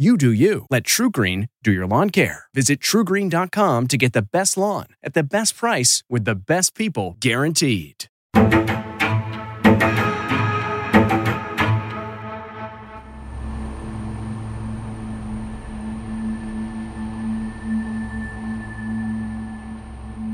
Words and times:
You 0.00 0.16
do 0.16 0.30
you. 0.30 0.64
Let 0.70 0.84
TruGreen 0.84 1.48
do 1.64 1.72
your 1.72 1.84
lawn 1.84 2.10
care. 2.10 2.44
Visit 2.54 2.78
trugreen.com 2.78 3.88
to 3.88 3.96
get 3.96 4.12
the 4.12 4.22
best 4.22 4.56
lawn 4.56 4.86
at 5.02 5.14
the 5.14 5.24
best 5.24 5.56
price 5.56 6.04
with 6.08 6.24
the 6.24 6.36
best 6.36 6.76
people 6.76 7.16
guaranteed. 7.18 8.04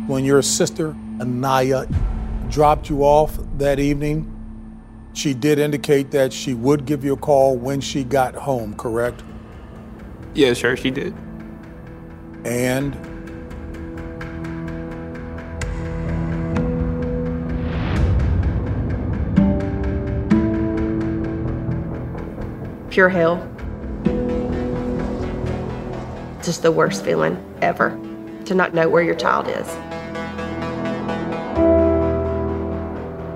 When 0.06 0.26
your 0.26 0.42
sister, 0.42 0.94
Aniah, 1.16 1.90
dropped 2.50 2.90
you 2.90 3.02
off 3.02 3.38
that 3.56 3.80
evening, 3.80 4.30
she 5.14 5.32
did 5.32 5.58
indicate 5.58 6.10
that 6.10 6.34
she 6.34 6.52
would 6.52 6.84
give 6.84 7.02
you 7.02 7.14
a 7.14 7.16
call 7.16 7.56
when 7.56 7.80
she 7.80 8.04
got 8.04 8.34
home, 8.34 8.74
correct? 8.74 9.22
Yeah, 10.34 10.52
sure, 10.52 10.76
she 10.76 10.90
did. 10.90 11.14
And 12.44 12.94
Pure 22.90 23.08
hell. 23.08 23.36
Just 26.44 26.62
the 26.62 26.70
worst 26.70 27.04
feeling 27.04 27.36
ever 27.60 27.90
to 28.44 28.54
not 28.54 28.72
know 28.72 28.88
where 28.88 29.02
your 29.02 29.16
child 29.16 29.48
is. 29.48 29.68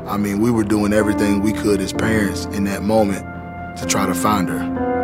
I 0.09 0.17
mean, 0.17 0.41
we 0.41 0.53
were 0.53 0.63
doing 0.63 0.93
everything 0.93 1.43
we 1.43 1.53
could 1.53 1.81
as 1.81 1.93
parents 1.93 2.45
in 2.47 2.63
that 2.65 2.85
moment 2.85 3.27
to 3.79 3.87
try 3.87 4.07
to 4.07 4.15
find 4.15 4.49
her. 4.49 4.98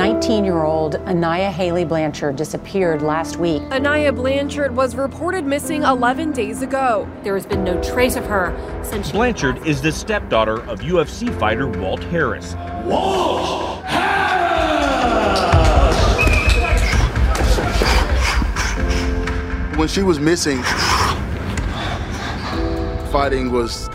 19 0.00 0.46
year 0.46 0.62
old 0.62 0.94
Aniah 1.04 1.52
Haley 1.52 1.84
Blanchard 1.84 2.36
disappeared 2.36 3.02
last 3.02 3.36
week. 3.36 3.60
Aniah 3.64 4.16
Blanchard 4.16 4.74
was 4.74 4.94
reported 4.96 5.44
missing 5.44 5.82
11 5.82 6.32
days 6.32 6.62
ago. 6.62 7.06
There 7.22 7.34
has 7.34 7.44
been 7.44 7.64
no 7.64 7.78
trace 7.82 8.16
of 8.16 8.24
her 8.24 8.56
since 8.82 9.08
she. 9.08 9.12
Blanchard 9.12 9.66
is 9.66 9.82
the 9.82 9.92
stepdaughter 9.92 10.62
of 10.70 10.80
UFC 10.80 11.38
fighter 11.38 11.68
Walt 11.68 12.02
Harris. 12.04 12.54
Walt 12.86 13.84
When 19.76 19.86
she 19.86 20.02
was 20.02 20.18
missing, 20.18 20.62
fighting 23.12 23.52
was 23.52 23.90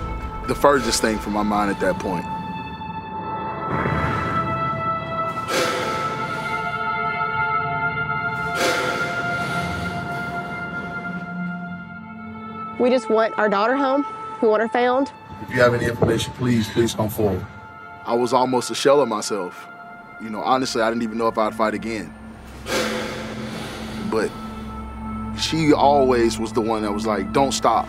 the 0.47 0.55
furthest 0.55 1.01
thing 1.01 1.17
from 1.17 1.33
my 1.33 1.41
mind 1.41 1.72
at 1.72 1.79
that 1.79 1.97
point. 1.97 2.25
We 12.85 12.91
just 12.91 13.09
want 13.09 13.35
our 13.40 13.50
daughter 13.50 13.75
home. 13.75 14.06
We 14.44 14.47
want 14.47 14.62
her 14.62 14.68
found. 14.68 15.12
If 15.41 15.50
you 15.50 15.59
have 15.59 15.73
any 15.73 15.85
information, 15.85 16.31
please, 16.34 16.69
please 16.69 16.94
come 16.94 17.09
forward. 17.09 17.44
I 18.06 18.13
was 18.13 18.31
almost 18.31 18.69
a 18.69 18.75
shell 18.75 19.01
of 19.01 19.09
myself. 19.09 19.66
You 20.22 20.29
know, 20.29 20.40
honestly, 20.41 20.84
I 20.84 20.90
didn't 20.91 21.01
even 21.01 21.18
know 21.18 21.28
if 21.28 21.35
I'd 21.35 21.56
fight 21.56 21.73
again. 21.73 22.13
But 24.12 24.29
she 25.35 25.73
always 25.73 26.38
was 26.38 26.53
the 26.53 26.62
one 26.62 26.84
that 26.84 26.91
was 26.91 27.07
like, 27.07 27.34
don't 27.34 27.53
stop. 27.53 27.88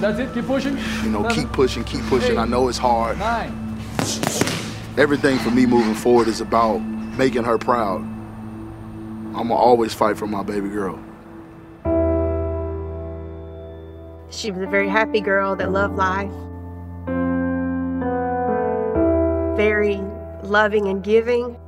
That's 0.00 0.18
it, 0.18 0.32
keep 0.32 0.46
pushing. 0.46 0.78
You 1.04 1.10
know, 1.10 1.20
Seven, 1.28 1.36
keep 1.36 1.52
pushing, 1.52 1.84
keep 1.84 2.04
pushing. 2.06 2.38
I 2.38 2.46
know 2.46 2.68
it's 2.68 2.78
hard. 2.78 3.18
Nine. 3.18 3.78
Everything 4.96 5.38
for 5.40 5.50
me 5.50 5.66
moving 5.66 5.94
forward 5.94 6.28
is 6.28 6.40
about 6.40 6.78
making 6.78 7.44
her 7.44 7.58
proud. 7.58 8.00
I'm 8.00 9.48
gonna 9.48 9.54
always 9.54 9.92
fight 9.92 10.16
for 10.16 10.26
my 10.26 10.42
baby 10.42 10.70
girl. 10.70 10.98
She 14.40 14.50
was 14.50 14.62
a 14.62 14.66
very 14.66 14.88
happy 14.88 15.20
girl 15.20 15.54
that 15.56 15.70
loved 15.70 15.96
life. 15.96 16.32
Very 19.54 19.96
loving 20.42 20.88
and 20.88 21.04
giving. 21.04 21.58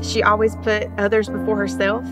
She 0.00 0.22
always 0.22 0.54
put 0.62 0.86
others 0.98 1.28
before 1.28 1.56
herself. 1.56 2.04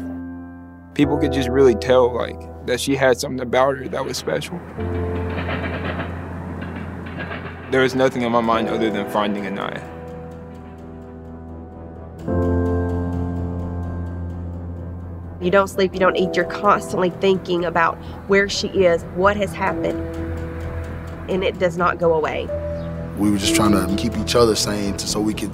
People 0.95 1.17
could 1.17 1.31
just 1.31 1.49
really 1.49 1.77
tell, 1.77 2.13
like, 2.13 2.41
that 2.67 2.81
she 2.81 2.97
had 2.97 3.21
something 3.21 3.39
about 3.39 3.77
her 3.77 3.87
that 3.87 4.05
was 4.05 4.17
special. 4.17 4.59
There 7.71 7.83
was 7.83 7.95
nothing 7.95 8.23
in 8.23 8.33
my 8.33 8.41
mind 8.41 8.69
other 8.69 8.91
than 8.91 9.09
finding 9.11 9.45
Aniah. 9.45 9.98
You 15.49 15.53
don't 15.53 15.69
sleep, 15.69 15.95
you 15.95 15.99
don't 15.99 16.15
eat, 16.15 16.37
you're 16.37 16.45
constantly 16.45 17.09
thinking 17.09 17.65
about 17.65 17.95
where 18.29 18.51
she 18.51 18.69
is, 18.69 19.03
what 19.15 19.35
has 19.39 19.51
happened, 19.55 19.99
and 21.31 21.43
it 21.43 21.59
does 21.59 21.79
not 21.79 21.97
go 21.97 22.13
away. 22.13 22.47
We 23.17 23.31
were 23.31 23.39
just 23.39 23.55
trying 23.55 23.73
to 23.73 23.97
keep 23.97 24.15
each 24.19 24.35
other 24.35 24.55
sane 24.55 24.99
so 24.99 25.23
we 25.23 25.33
could 25.33 25.51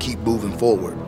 keep 0.00 0.18
moving 0.18 0.58
forward. 0.58 0.98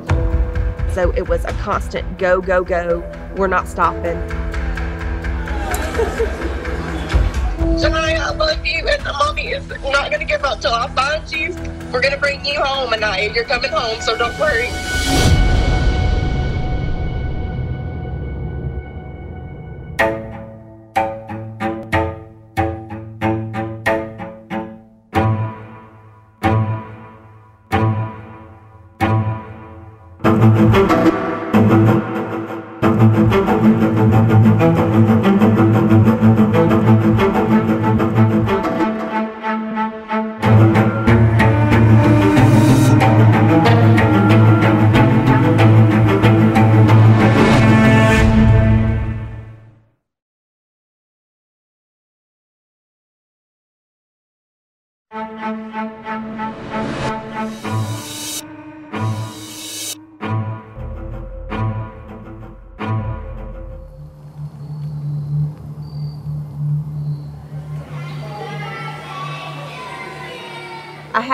So 0.92 1.12
it 1.16 1.28
was 1.28 1.44
a 1.46 1.52
constant 1.54 2.16
go, 2.16 2.40
go, 2.40 2.62
go. 2.62 3.02
We're 3.36 3.48
not 3.48 3.66
stopping. 3.66 4.04
Shania, 7.74 8.20
I 8.20 8.34
love 8.36 8.64
you, 8.64 8.86
and 8.86 9.02
mommy 9.02 9.48
is 9.48 9.68
not 9.68 10.10
going 10.10 10.20
to 10.20 10.24
give 10.24 10.44
up 10.44 10.60
till 10.60 10.72
I 10.72 10.86
find 10.94 11.28
you. 11.32 11.56
We're 11.92 12.02
going 12.02 12.14
to 12.14 12.20
bring 12.20 12.44
you 12.44 12.62
home, 12.62 12.92
Aniah. 12.92 13.34
You're 13.34 13.42
coming 13.42 13.72
home, 13.72 14.00
so 14.00 14.16
don't 14.16 14.38
worry. 14.38 14.68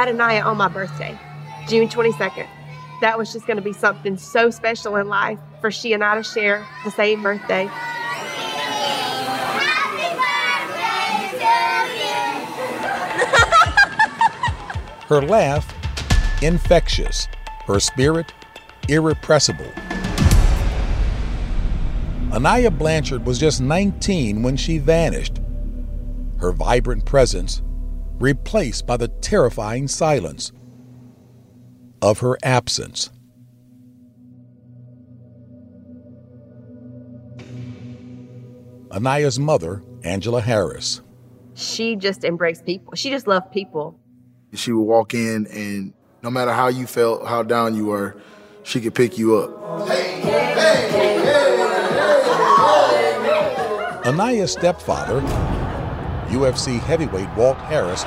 Aniah 0.08 0.44
on 0.44 0.56
my 0.56 0.68
birthday, 0.68 1.18
June 1.68 1.88
22nd. 1.88 2.46
That 3.00 3.18
was 3.18 3.32
just 3.32 3.46
going 3.46 3.56
to 3.56 3.62
be 3.62 3.72
something 3.72 4.16
so 4.16 4.50
special 4.50 4.96
in 4.96 5.08
life 5.08 5.38
for 5.60 5.70
she 5.70 5.92
and 5.92 6.02
I 6.04 6.16
to 6.16 6.22
share 6.22 6.66
the 6.84 6.90
same 6.90 7.22
birthday. 7.22 7.64
Her 15.08 15.20
laugh, 15.20 15.72
infectious. 16.42 17.28
Her 17.66 17.80
spirit, 17.80 18.32
irrepressible. 18.88 19.70
Aniah 22.30 22.76
Blanchard 22.76 23.24
was 23.24 23.38
just 23.38 23.60
19 23.60 24.42
when 24.42 24.56
she 24.56 24.78
vanished. 24.78 25.40
Her 26.38 26.52
vibrant 26.52 27.04
presence 27.04 27.62
replaced 28.18 28.86
by 28.86 28.96
the 28.96 29.08
terrifying 29.08 29.88
silence 29.88 30.52
of 32.02 32.20
her 32.20 32.38
absence. 32.42 33.10
Aniah's 38.90 39.38
mother, 39.38 39.82
Angela 40.04 40.40
Harris. 40.40 41.00
She 41.54 41.96
just 41.96 42.24
embraced 42.24 42.64
people. 42.64 42.94
She 42.94 43.10
just 43.10 43.26
loved 43.26 43.50
people. 43.52 43.98
She 44.52 44.70
would 44.70 44.84
walk 44.84 45.14
in, 45.14 45.46
and 45.48 45.92
no 46.22 46.30
matter 46.30 46.52
how 46.52 46.68
you 46.68 46.86
felt, 46.86 47.26
how 47.26 47.42
down 47.42 47.74
you 47.74 47.86
were, 47.86 48.16
she 48.62 48.80
could 48.80 48.94
pick 48.94 49.18
you 49.18 49.36
up. 49.36 49.50
Aniah's 54.06 54.52
stepfather, 54.52 55.20
UFC 56.34 56.78
heavyweight 56.80 57.28
Walt 57.36 57.56
Harris, 57.58 58.04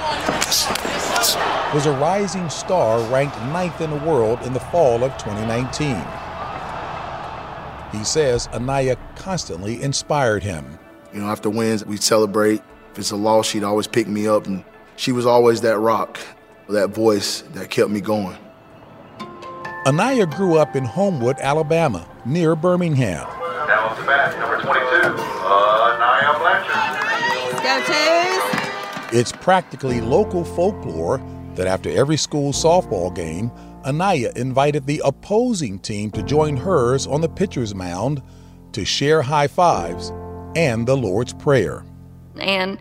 was 1.74 1.86
a 1.86 1.92
rising 1.92 2.50
star 2.50 3.00
ranked 3.12 3.38
ninth 3.48 3.82
in 3.82 3.90
the 3.90 3.98
world 3.98 4.42
in 4.44 4.54
the 4.54 4.60
fall 4.60 5.04
of 5.04 5.12
2019. 5.18 5.96
He 7.92 8.04
says 8.04 8.48
Aniah 8.50 8.98
constantly 9.16 9.82
inspired 9.82 10.44
him. 10.44 10.78
You 11.14 11.22
know, 11.22 11.28
after 11.28 11.50
wins, 11.50 11.86
we'd 11.86 12.04
celebrate. 12.04 12.62
If 12.92 13.00
it's 13.00 13.12
a 13.12 13.16
loss, 13.16 13.48
she'd 13.48 13.64
always 13.64 13.88
pick 13.88 14.08
me 14.08 14.28
up, 14.28 14.46
and 14.46 14.64
she 14.98 15.12
was 15.12 15.26
always 15.26 15.62
that 15.62 15.80
rock, 15.80 16.20
that 16.70 16.90
voice 16.90 17.42
that 17.54 17.70
kept 17.70 17.90
me 17.90 18.02
going. 18.02 18.38
Aniah 19.86 20.30
grew 20.36 20.58
up 20.58 20.76
in 20.76 20.84
Homewood, 20.84 21.38
Alabama, 21.40 22.06
near 22.26 22.56
Birmingham. 22.56 23.26
Now 23.26 23.68
Down 23.68 24.00
the 24.00 24.06
bat, 24.06 24.38
number 24.38 24.62
22, 24.62 24.78
Aniah 24.84 25.16
Blanchard. 25.16 25.77
Go 27.68 27.84
Twos! 27.84 29.14
It's 29.14 29.34
practically 29.34 30.00
local 30.00 30.46
folklore 30.46 31.22
that 31.56 31.68
after 31.68 31.90
every 31.90 32.16
school 32.16 32.54
softball 32.54 33.14
game, 33.14 33.52
Aniah 33.84 34.34
invited 34.38 34.86
the 34.86 35.02
opposing 35.04 35.78
team 35.80 36.10
to 36.12 36.24
join 36.24 36.56
hers 36.56 37.06
on 37.06 37.20
the 37.20 37.28
pitcher's 37.28 37.76
mound 37.76 38.24
to 38.72 38.86
share 38.86 39.22
high 39.22 39.48
fives 39.48 40.14
and 40.56 40.88
the 40.88 40.96
Lord's 40.96 41.34
Prayer. 41.34 41.84
And 42.40 42.80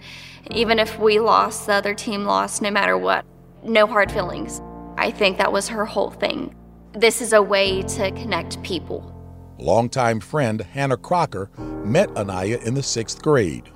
even 0.53 0.79
if 0.79 1.01
we 1.01 1.19
lost, 1.19 1.67
the 1.67 1.73
other 1.73 1.93
team 1.93 2.23
lost, 2.23 2.63
no 2.63 2.71
matter 2.71 2.97
what, 2.97 3.25
no 3.65 3.89
hard 3.89 4.13
feelings. 4.13 4.63
I 4.99 5.11
think 5.11 5.37
that 5.39 5.51
was 5.51 5.67
her 5.67 5.85
whole 5.85 6.13
thing. 6.13 6.55
This 6.93 7.21
is 7.21 7.33
a 7.33 7.43
way 7.43 7.83
to 7.83 8.13
connect 8.13 8.63
people. 8.63 9.13
Longtime 9.59 10.21
friend 10.21 10.61
Hannah 10.61 10.97
Crocker 10.97 11.51
met 11.85 12.09
Aniah 12.11 12.63
in 12.63 12.75
the 12.75 12.85
sixth 12.85 13.21
grade. 13.21 13.69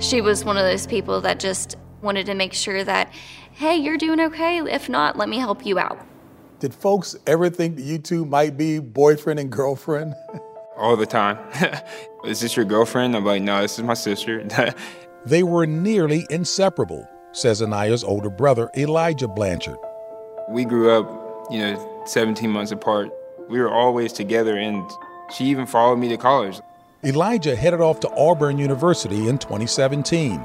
She 0.00 0.22
was 0.22 0.46
one 0.46 0.56
of 0.56 0.62
those 0.62 0.86
people 0.86 1.20
that 1.20 1.38
just 1.38 1.76
wanted 2.00 2.24
to 2.26 2.34
make 2.34 2.54
sure 2.54 2.82
that, 2.84 3.12
hey, 3.52 3.76
you're 3.76 3.98
doing 3.98 4.18
okay. 4.18 4.58
If 4.58 4.88
not, 4.88 5.18
let 5.18 5.28
me 5.28 5.36
help 5.36 5.66
you 5.66 5.78
out. 5.78 6.00
Did 6.58 6.72
folks 6.72 7.16
ever 7.26 7.50
think 7.50 7.76
that 7.76 7.82
you 7.82 7.98
two 7.98 8.24
might 8.24 8.56
be 8.56 8.78
boyfriend 8.78 9.38
and 9.38 9.52
girlfriend? 9.52 10.14
All 10.78 10.96
the 10.96 11.04
time. 11.04 11.38
is 12.24 12.40
this 12.40 12.56
your 12.56 12.64
girlfriend? 12.64 13.14
I'm 13.14 13.26
like, 13.26 13.42
no, 13.42 13.60
this 13.60 13.78
is 13.78 13.84
my 13.84 13.92
sister. 13.92 14.42
they 15.26 15.42
were 15.42 15.66
nearly 15.66 16.26
inseparable, 16.30 17.06
says 17.32 17.60
Aniah's 17.60 18.02
older 18.02 18.30
brother, 18.30 18.70
Elijah 18.78 19.28
Blanchard. 19.28 19.76
We 20.48 20.64
grew 20.64 20.90
up, 20.90 21.50
you 21.50 21.58
know, 21.58 22.02
17 22.06 22.48
months 22.48 22.72
apart. 22.72 23.10
We 23.50 23.60
were 23.60 23.70
always 23.70 24.14
together, 24.14 24.56
and 24.56 24.82
she 25.36 25.44
even 25.44 25.66
followed 25.66 25.96
me 25.96 26.08
to 26.08 26.16
college. 26.16 26.58
Elijah 27.02 27.56
headed 27.56 27.80
off 27.80 27.98
to 28.00 28.10
Auburn 28.10 28.58
University 28.58 29.26
in 29.28 29.38
2017. 29.38 30.38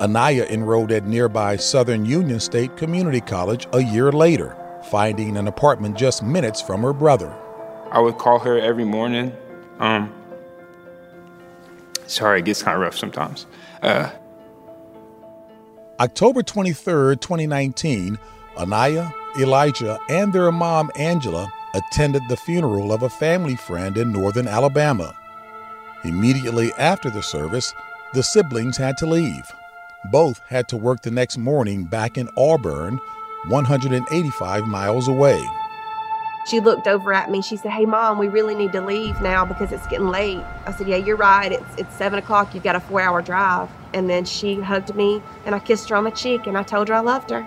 Aniah 0.00 0.50
enrolled 0.50 0.90
at 0.90 1.06
nearby 1.06 1.54
Southern 1.54 2.04
Union 2.04 2.40
State 2.40 2.76
Community 2.76 3.20
College 3.20 3.68
a 3.72 3.80
year 3.80 4.10
later, 4.10 4.56
finding 4.90 5.36
an 5.36 5.46
apartment 5.46 5.96
just 5.96 6.24
minutes 6.24 6.60
from 6.60 6.82
her 6.82 6.92
brother. 6.92 7.32
I 7.92 8.00
would 8.00 8.18
call 8.18 8.40
her 8.40 8.58
every 8.58 8.84
morning. 8.84 9.32
Um, 9.78 10.12
sorry, 12.08 12.40
it 12.40 12.44
gets 12.44 12.64
kind 12.64 12.74
of 12.74 12.82
rough 12.82 12.96
sometimes. 12.96 13.46
Uh, 13.80 14.10
October 16.00 16.42
23, 16.42 17.18
2019, 17.18 18.18
Aniah, 18.56 19.12
Elijah, 19.38 20.00
and 20.08 20.32
their 20.32 20.50
mom, 20.50 20.90
Angela, 20.96 21.52
attended 21.74 22.22
the 22.28 22.36
funeral 22.36 22.92
of 22.92 23.04
a 23.04 23.08
family 23.08 23.54
friend 23.54 23.96
in 23.96 24.10
northern 24.10 24.48
Alabama. 24.48 25.14
Immediately 26.04 26.72
after 26.74 27.10
the 27.10 27.22
service, 27.22 27.74
the 28.14 28.22
siblings 28.22 28.78
had 28.78 28.96
to 28.98 29.06
leave. 29.06 29.52
Both 30.10 30.40
had 30.48 30.66
to 30.68 30.78
work 30.78 31.02
the 31.02 31.10
next 31.10 31.36
morning 31.36 31.84
back 31.84 32.16
in 32.16 32.30
Auburn, 32.38 32.98
185 33.48 34.66
miles 34.66 35.08
away. 35.08 35.46
She 36.46 36.58
looked 36.58 36.86
over 36.86 37.12
at 37.12 37.30
me. 37.30 37.42
She 37.42 37.56
said, 37.58 37.72
Hey, 37.72 37.84
mom, 37.84 38.18
we 38.18 38.28
really 38.28 38.54
need 38.54 38.72
to 38.72 38.80
leave 38.80 39.20
now 39.20 39.44
because 39.44 39.72
it's 39.72 39.86
getting 39.88 40.08
late. 40.08 40.42
I 40.66 40.72
said, 40.72 40.88
Yeah, 40.88 40.96
you're 40.96 41.16
right. 41.16 41.52
It's, 41.52 41.76
it's 41.76 41.94
seven 41.94 42.18
o'clock. 42.18 42.54
You've 42.54 42.64
got 42.64 42.76
a 42.76 42.80
four 42.80 43.02
hour 43.02 43.20
drive. 43.20 43.68
And 43.92 44.08
then 44.08 44.24
she 44.24 44.58
hugged 44.58 44.94
me 44.94 45.22
and 45.44 45.54
I 45.54 45.58
kissed 45.58 45.90
her 45.90 45.96
on 45.96 46.04
the 46.04 46.10
cheek 46.10 46.46
and 46.46 46.56
I 46.56 46.62
told 46.62 46.88
her 46.88 46.94
I 46.94 47.00
loved 47.00 47.30
her. 47.30 47.46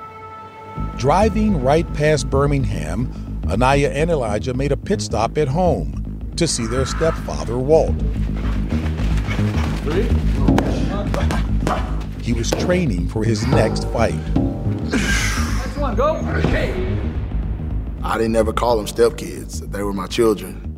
Driving 0.95 1.59
right 1.61 1.91
past 1.95 2.29
Birmingham, 2.29 3.07
Aniah 3.47 3.91
and 3.91 4.11
Elijah 4.11 4.53
made 4.53 4.71
a 4.71 4.77
pit 4.77 5.01
stop 5.01 5.39
at 5.39 5.47
home 5.47 6.02
to 6.37 6.47
see 6.47 6.65
their 6.67 6.85
stepfather, 6.85 7.57
Walt. 7.57 7.95
He 12.21 12.33
was 12.33 12.51
training 12.51 13.09
for 13.09 13.23
his 13.23 13.45
next 13.47 13.87
fight. 13.89 14.15
Next 14.85 15.77
one, 15.77 15.95
go. 15.95 16.15
Okay. 16.17 16.99
I 18.01 18.17
didn't 18.17 18.35
ever 18.35 18.53
call 18.53 18.77
them 18.77 18.85
stepkids. 18.85 19.59
They 19.71 19.83
were 19.83 19.93
my 19.93 20.07
children. 20.07 20.69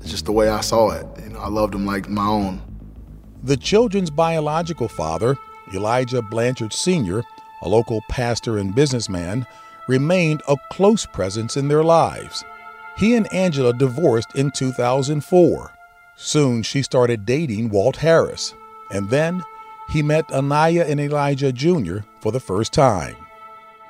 It's 0.00 0.10
just 0.10 0.24
the 0.24 0.32
way 0.32 0.48
I 0.48 0.60
saw 0.60 0.90
it. 0.90 1.06
You 1.22 1.30
know, 1.30 1.40
I 1.40 1.48
loved 1.48 1.74
them 1.74 1.86
like 1.86 2.08
my 2.08 2.26
own. 2.26 2.60
The 3.42 3.56
children's 3.56 4.10
biological 4.10 4.88
father, 4.88 5.36
Elijah 5.74 6.22
Blanchard 6.22 6.72
Sr., 6.72 7.22
a 7.62 7.68
local 7.68 8.02
pastor 8.08 8.58
and 8.58 8.74
businessman, 8.74 9.46
remained 9.88 10.42
a 10.48 10.56
close 10.70 11.06
presence 11.06 11.56
in 11.56 11.68
their 11.68 11.84
lives. 11.84 12.44
He 13.00 13.14
and 13.14 13.32
Angela 13.32 13.72
divorced 13.72 14.34
in 14.34 14.50
2004. 14.50 15.72
Soon 16.18 16.62
she 16.62 16.82
started 16.82 17.24
dating 17.24 17.70
Walt 17.70 17.96
Harris, 17.96 18.52
and 18.90 19.08
then 19.08 19.42
he 19.88 20.02
met 20.02 20.28
Aniah 20.28 20.86
and 20.86 21.00
Elijah 21.00 21.50
Jr. 21.50 22.00
for 22.20 22.30
the 22.30 22.40
first 22.40 22.74
time. 22.74 23.16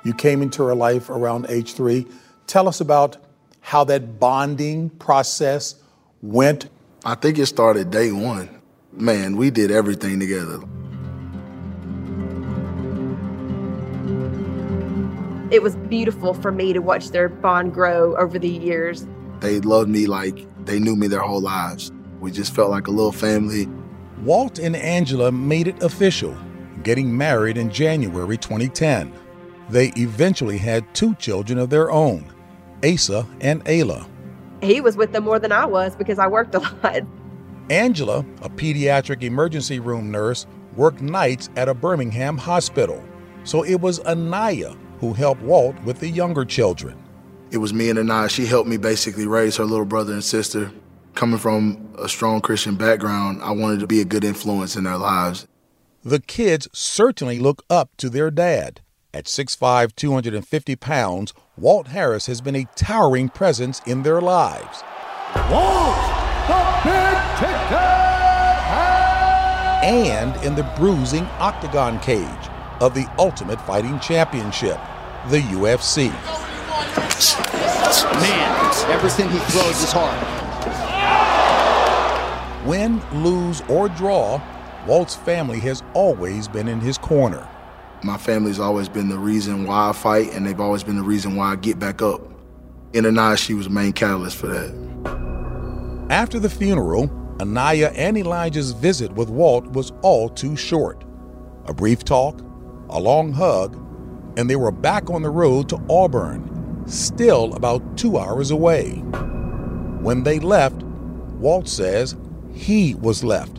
You 0.04 0.14
came 0.14 0.42
into 0.42 0.62
her 0.62 0.76
life 0.76 1.10
around 1.10 1.46
age 1.48 1.74
three. 1.74 2.06
Tell 2.46 2.68
us 2.68 2.80
about 2.80 3.16
how 3.62 3.82
that 3.82 4.20
bonding 4.20 4.90
process 4.90 5.74
went. 6.22 6.68
I 7.04 7.16
think 7.16 7.36
it 7.40 7.46
started 7.46 7.90
day 7.90 8.12
one. 8.12 8.60
Man, 8.92 9.36
we 9.36 9.50
did 9.50 9.72
everything 9.72 10.20
together. 10.20 10.60
It 15.50 15.64
was 15.64 15.74
beautiful 15.74 16.32
for 16.32 16.52
me 16.52 16.72
to 16.72 16.78
watch 16.78 17.08
their 17.08 17.28
bond 17.28 17.74
grow 17.74 18.16
over 18.16 18.38
the 18.38 18.48
years. 18.48 19.08
They 19.40 19.58
loved 19.58 19.90
me 19.90 20.06
like 20.06 20.46
they 20.64 20.78
knew 20.78 20.94
me 20.94 21.08
their 21.08 21.22
whole 21.22 21.40
lives. 21.40 21.90
We 22.20 22.30
just 22.30 22.54
felt 22.54 22.70
like 22.70 22.86
a 22.86 22.92
little 22.92 23.10
family. 23.10 23.66
Walt 24.22 24.60
and 24.60 24.76
Angela 24.76 25.32
made 25.32 25.66
it 25.66 25.82
official, 25.82 26.36
getting 26.84 27.16
married 27.16 27.58
in 27.58 27.68
January 27.68 28.36
2010. 28.36 29.12
They 29.70 29.88
eventually 29.96 30.56
had 30.56 30.94
two 30.94 31.16
children 31.16 31.58
of 31.58 31.68
their 31.68 31.90
own, 31.90 32.32
Asa 32.84 33.26
and 33.40 33.64
Ayla. 33.64 34.06
He 34.62 34.80
was 34.80 34.96
with 34.96 35.10
them 35.10 35.24
more 35.24 35.40
than 35.40 35.50
I 35.50 35.64
was 35.64 35.96
because 35.96 36.20
I 36.20 36.28
worked 36.28 36.54
a 36.54 36.60
lot. 36.60 37.02
Angela, 37.70 38.20
a 38.42 38.48
pediatric 38.48 39.24
emergency 39.24 39.80
room 39.80 40.12
nurse, 40.12 40.46
worked 40.76 41.00
nights 41.00 41.48
at 41.56 41.68
a 41.68 41.74
Birmingham 41.74 42.38
hospital. 42.38 43.02
So 43.42 43.64
it 43.64 43.80
was 43.80 43.98
Aniah 44.00 44.76
who 45.00 45.14
helped 45.14 45.42
Walt 45.42 45.80
with 45.82 45.98
the 45.98 46.08
younger 46.08 46.44
children. 46.44 47.02
It 47.50 47.58
was 47.58 47.74
me 47.74 47.90
and 47.90 47.98
Aniah. 47.98 48.30
She 48.30 48.46
helped 48.46 48.68
me 48.68 48.76
basically 48.76 49.26
raise 49.26 49.56
her 49.56 49.64
little 49.64 49.84
brother 49.84 50.12
and 50.12 50.22
sister. 50.22 50.70
Coming 51.14 51.38
from 51.38 51.92
a 51.98 52.08
strong 52.08 52.40
Christian 52.40 52.76
background, 52.76 53.42
I 53.42 53.50
wanted 53.50 53.80
to 53.80 53.86
be 53.86 54.00
a 54.00 54.04
good 54.04 54.24
influence 54.24 54.76
in 54.76 54.84
their 54.84 54.98
lives. 54.98 55.48
The 56.04 56.20
kids 56.20 56.68
certainly 56.72 57.38
look 57.38 57.64
up 57.68 57.90
to 57.98 58.08
their 58.08 58.30
dad. 58.30 58.80
At 59.12 59.24
6'5, 59.24 59.96
250 59.96 60.76
pounds, 60.76 61.34
Walt 61.56 61.88
Harris 61.88 62.26
has 62.26 62.40
been 62.40 62.54
a 62.54 62.68
towering 62.76 63.28
presence 63.28 63.82
in 63.84 64.04
their 64.04 64.20
lives. 64.20 64.84
Walt, 65.50 65.96
the 66.46 66.80
big 66.84 67.18
ticket! 67.38 68.00
And 69.82 70.44
in 70.44 70.54
the 70.54 70.70
bruising 70.76 71.24
octagon 71.38 71.98
cage 72.00 72.48
of 72.80 72.94
the 72.94 73.10
Ultimate 73.18 73.60
Fighting 73.62 73.98
Championship, 73.98 74.78
the 75.28 75.40
UFC. 75.40 76.10
Man, 78.20 78.90
everything 78.90 79.28
he 79.28 79.38
throws 79.38 79.82
is 79.82 79.92
hard. 79.92 80.16
Win, 82.66 83.02
lose, 83.12 83.62
or 83.68 83.88
draw, 83.88 84.40
Walt's 84.86 85.14
family 85.14 85.60
has 85.60 85.82
always 85.94 86.48
been 86.48 86.68
in 86.68 86.80
his 86.80 86.96
corner. 86.96 87.46
My 88.02 88.16
family's 88.16 88.58
always 88.58 88.88
been 88.88 89.08
the 89.08 89.18
reason 89.18 89.66
why 89.66 89.90
I 89.90 89.92
fight, 89.92 90.32
and 90.32 90.46
they've 90.46 90.60
always 90.60 90.82
been 90.82 90.96
the 90.96 91.02
reason 91.02 91.36
why 91.36 91.52
I 91.52 91.56
get 91.56 91.78
back 91.78 92.00
up. 92.00 92.22
In 92.94 93.04
Aniah, 93.04 93.36
she 93.36 93.54
was 93.54 93.66
the 93.66 93.72
main 93.72 93.92
catalyst 93.92 94.36
for 94.36 94.46
that. 94.46 96.06
After 96.10 96.38
the 96.38 96.50
funeral, 96.50 97.08
Aniah 97.38 97.92
and 97.94 98.16
Elijah's 98.16 98.72
visit 98.72 99.12
with 99.12 99.28
Walt 99.28 99.66
was 99.72 99.92
all 100.02 100.28
too 100.28 100.56
short. 100.56 101.04
A 101.66 101.74
brief 101.74 102.04
talk, 102.04 102.40
a 102.88 102.98
long 102.98 103.32
hug, 103.32 103.76
and 104.40 104.48
they 104.48 104.56
were 104.56 104.72
back 104.72 105.10
on 105.10 105.20
the 105.20 105.28
road 105.28 105.68
to 105.68 105.78
Auburn, 105.90 106.82
still 106.86 107.52
about 107.54 107.98
two 107.98 108.16
hours 108.16 108.50
away. 108.50 108.92
When 110.00 110.22
they 110.22 110.38
left, 110.38 110.82
Walt 110.82 111.68
says 111.68 112.16
he 112.54 112.94
was 112.94 113.22
left 113.22 113.58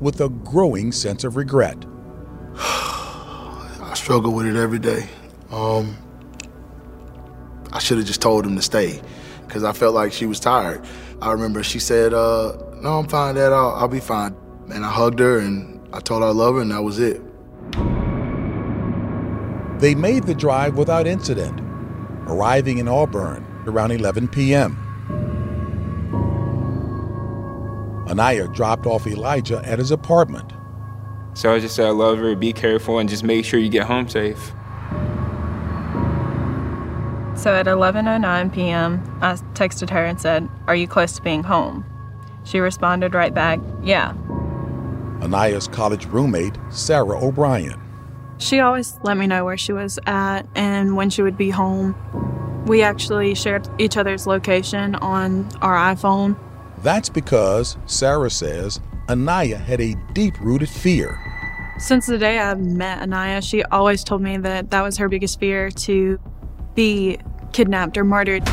with 0.00 0.20
a 0.20 0.28
growing 0.28 0.92
sense 0.92 1.24
of 1.24 1.34
regret. 1.34 1.76
I 2.54 3.92
struggle 3.96 4.32
with 4.32 4.46
it 4.46 4.54
every 4.54 4.78
day. 4.78 5.08
Um, 5.50 5.96
I 7.72 7.80
should 7.80 7.98
have 7.98 8.06
just 8.06 8.22
told 8.22 8.46
him 8.46 8.54
to 8.54 8.62
stay 8.62 9.02
because 9.48 9.64
I 9.64 9.72
felt 9.72 9.92
like 9.92 10.12
she 10.12 10.26
was 10.26 10.38
tired. 10.38 10.84
I 11.20 11.32
remember 11.32 11.64
she 11.64 11.80
said, 11.80 12.14
uh, 12.14 12.56
No, 12.80 13.00
I'm 13.00 13.08
fine, 13.08 13.34
Dad. 13.34 13.52
I'll, 13.52 13.70
I'll 13.72 13.88
be 13.88 13.98
fine. 13.98 14.36
And 14.72 14.84
I 14.84 14.90
hugged 14.90 15.18
her 15.18 15.40
and 15.40 15.80
I 15.92 15.98
told 15.98 16.22
her 16.22 16.28
I 16.28 16.32
love 16.32 16.54
her, 16.54 16.60
and 16.60 16.70
that 16.70 16.82
was 16.82 17.00
it. 17.00 17.20
They 19.82 19.96
made 19.96 20.26
the 20.26 20.34
drive 20.36 20.76
without 20.76 21.08
incident, 21.08 21.60
arriving 22.28 22.78
in 22.78 22.86
Auburn 22.86 23.44
around 23.66 23.90
11 23.90 24.28
p.m. 24.28 24.76
Aniah 28.06 28.54
dropped 28.54 28.86
off 28.86 29.08
Elijah 29.08 29.60
at 29.64 29.80
his 29.80 29.90
apartment. 29.90 30.52
So 31.34 31.52
I 31.52 31.58
just 31.58 31.74
said 31.74 31.86
I 31.86 31.90
love 31.90 32.18
her, 32.18 32.36
be 32.36 32.52
careful, 32.52 33.00
and 33.00 33.08
just 33.08 33.24
make 33.24 33.44
sure 33.44 33.58
you 33.58 33.68
get 33.68 33.82
home 33.88 34.08
safe. 34.08 34.52
So 37.34 37.52
at 37.52 37.66
11:09 37.66 38.52
p.m., 38.54 39.18
I 39.20 39.34
texted 39.54 39.90
her 39.90 40.04
and 40.04 40.20
said, 40.20 40.48
"Are 40.68 40.76
you 40.76 40.86
close 40.86 41.14
to 41.14 41.22
being 41.22 41.42
home?" 41.42 41.84
She 42.44 42.60
responded 42.60 43.14
right 43.14 43.34
back, 43.34 43.58
"Yeah." 43.82 44.12
Aniah's 45.22 45.66
college 45.66 46.06
roommate, 46.06 46.56
Sarah 46.70 47.18
O'Brien. 47.20 47.81
She 48.42 48.58
always 48.58 48.98
let 49.04 49.16
me 49.16 49.28
know 49.28 49.44
where 49.44 49.56
she 49.56 49.72
was 49.72 50.00
at 50.04 50.42
and 50.56 50.96
when 50.96 51.10
she 51.10 51.22
would 51.22 51.36
be 51.36 51.50
home. 51.50 51.94
We 52.66 52.82
actually 52.82 53.36
shared 53.36 53.68
each 53.78 53.96
other's 53.96 54.26
location 54.26 54.96
on 54.96 55.48
our 55.62 55.76
iPhone. 55.94 56.36
That's 56.78 57.08
because, 57.08 57.76
Sarah 57.86 58.30
says, 58.30 58.80
Aniah 59.06 59.60
had 59.60 59.80
a 59.80 59.94
deep 60.12 60.40
rooted 60.40 60.68
fear. 60.68 61.20
Since 61.78 62.06
the 62.06 62.18
day 62.18 62.40
I 62.40 62.54
met 62.54 63.08
Aniah, 63.08 63.48
she 63.48 63.62
always 63.64 64.02
told 64.02 64.22
me 64.22 64.36
that 64.38 64.72
that 64.72 64.82
was 64.82 64.96
her 64.96 65.08
biggest 65.08 65.38
fear 65.38 65.70
to 65.70 66.18
be 66.74 67.18
kidnapped 67.52 67.96
or 67.96 68.02
murdered. 68.02 68.44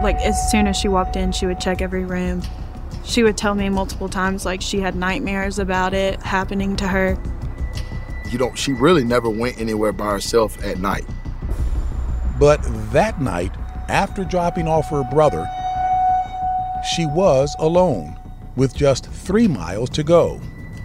Like, 0.00 0.16
as 0.20 0.50
soon 0.52 0.68
as 0.68 0.76
she 0.76 0.86
walked 0.86 1.16
in, 1.16 1.32
she 1.32 1.46
would 1.46 1.58
check 1.58 1.82
every 1.82 2.04
room. 2.04 2.40
She 3.04 3.24
would 3.24 3.36
tell 3.36 3.56
me 3.56 3.68
multiple 3.68 4.08
times, 4.08 4.46
like, 4.46 4.62
she 4.62 4.78
had 4.78 4.94
nightmares 4.94 5.58
about 5.58 5.92
it 5.92 6.22
happening 6.22 6.76
to 6.76 6.86
her. 6.86 7.18
You 8.30 8.38
know, 8.38 8.54
she 8.54 8.72
really 8.72 9.04
never 9.04 9.30
went 9.30 9.58
anywhere 9.58 9.92
by 9.92 10.12
herself 10.12 10.62
at 10.64 10.78
night. 10.78 11.06
But 12.38 12.60
that 12.92 13.20
night, 13.20 13.52
after 13.88 14.24
dropping 14.24 14.68
off 14.68 14.90
her 14.90 15.02
brother, 15.10 15.48
she 16.94 17.06
was 17.06 17.56
alone 17.58 18.18
with 18.54 18.74
just 18.74 19.06
three 19.06 19.48
miles 19.48 19.90
to 19.90 20.02
go. 20.02 20.40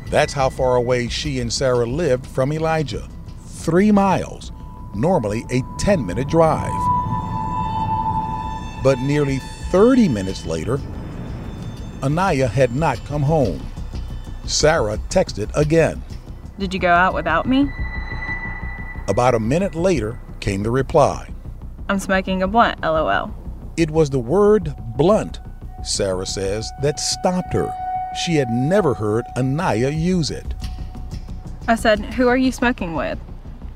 That's 0.07 0.33
how 0.33 0.49
far 0.49 0.75
away 0.75 1.09
she 1.09 1.39
and 1.39 1.51
Sarah 1.51 1.85
lived 1.85 2.25
from 2.25 2.53
Elijah. 2.53 3.07
Three 3.45 3.91
miles, 3.91 4.51
normally 4.95 5.43
a 5.51 5.61
10 5.79 6.05
minute 6.05 6.29
drive. 6.29 6.71
But 8.83 8.99
nearly 8.99 9.39
30 9.71 10.07
minutes 10.09 10.45
later, 10.45 10.79
Aniah 12.01 12.49
had 12.49 12.75
not 12.75 13.03
come 13.05 13.21
home. 13.23 13.65
Sarah 14.45 14.97
texted 15.09 15.49
again. 15.55 16.03
Did 16.59 16.73
you 16.73 16.79
go 16.79 16.91
out 16.91 17.13
without 17.13 17.45
me? 17.47 17.69
About 19.07 19.35
a 19.35 19.39
minute 19.39 19.75
later 19.75 20.19
came 20.39 20.63
the 20.63 20.71
reply 20.71 21.29
I'm 21.89 21.99
smoking 21.99 22.41
a 22.41 22.47
blunt, 22.47 22.81
lol. 22.81 23.33
It 23.75 23.89
was 23.89 24.09
the 24.09 24.19
word 24.19 24.73
blunt, 24.95 25.39
Sarah 25.83 26.25
says, 26.25 26.71
that 26.81 26.99
stopped 26.99 27.53
her. 27.53 27.73
She 28.23 28.35
had 28.35 28.49
never 28.49 28.93
heard 28.93 29.25
Aniah 29.35 29.97
use 29.97 30.31
it. 30.31 30.53
I 31.67 31.75
said, 31.75 31.99
Who 32.13 32.27
are 32.27 32.37
you 32.37 32.51
smoking 32.51 32.95
with? 32.95 33.19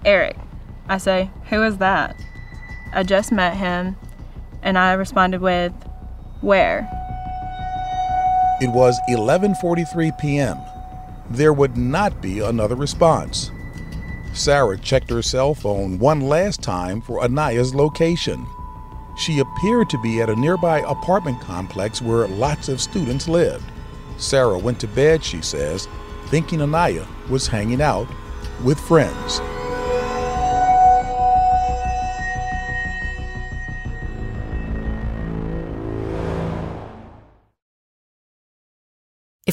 Eric. 0.05 0.37
I 0.87 0.99
say, 0.99 1.31
Who 1.49 1.63
is 1.63 1.77
that? 1.77 2.15
I 2.93 3.03
just 3.03 3.31
met 3.31 3.57
him, 3.57 3.97
and 4.61 4.77
I 4.77 4.93
responded 4.93 5.41
with, 5.41 5.73
Where? 6.41 6.87
It 8.61 8.69
was 8.69 8.99
11:43 9.09 10.17
p.m. 10.17 10.57
There 11.29 11.53
would 11.53 11.75
not 11.77 12.21
be 12.21 12.39
another 12.39 12.75
response. 12.75 13.51
Sarah 14.33 14.77
checked 14.77 15.09
her 15.09 15.21
cell 15.21 15.53
phone 15.53 15.99
one 15.99 16.21
last 16.21 16.61
time 16.61 17.01
for 17.01 17.21
Aniah's 17.21 17.75
location. 17.75 18.45
She 19.17 19.39
appeared 19.39 19.89
to 19.89 20.01
be 20.01 20.21
at 20.21 20.29
a 20.29 20.35
nearby 20.35 20.79
apartment 20.81 21.41
complex 21.41 22.01
where 22.01 22.27
lots 22.27 22.69
of 22.69 22.79
students 22.79 23.27
lived. 23.27 23.65
Sarah 24.17 24.57
went 24.57 24.79
to 24.79 24.87
bed, 24.87 25.23
she 25.23 25.41
says, 25.41 25.87
thinking 26.27 26.59
Aniah 26.59 27.07
was 27.29 27.47
hanging 27.47 27.81
out 27.81 28.07
with 28.63 28.79
friends. 28.79 29.41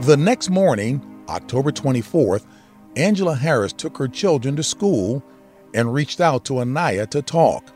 The 0.00 0.16
next 0.16 0.48
morning, 0.48 1.24
October 1.28 1.70
24th, 1.70 2.46
Angela 2.96 3.36
Harris 3.36 3.74
took 3.74 3.98
her 3.98 4.08
children 4.08 4.56
to 4.56 4.62
school 4.62 5.22
and 5.74 5.92
reached 5.92 6.22
out 6.22 6.46
to 6.46 6.54
Aniah 6.54 7.06
to 7.10 7.20
talk. 7.20 7.70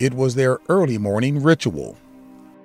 It 0.00 0.14
was 0.14 0.34
their 0.34 0.58
early 0.68 0.98
morning 0.98 1.40
ritual. 1.40 1.96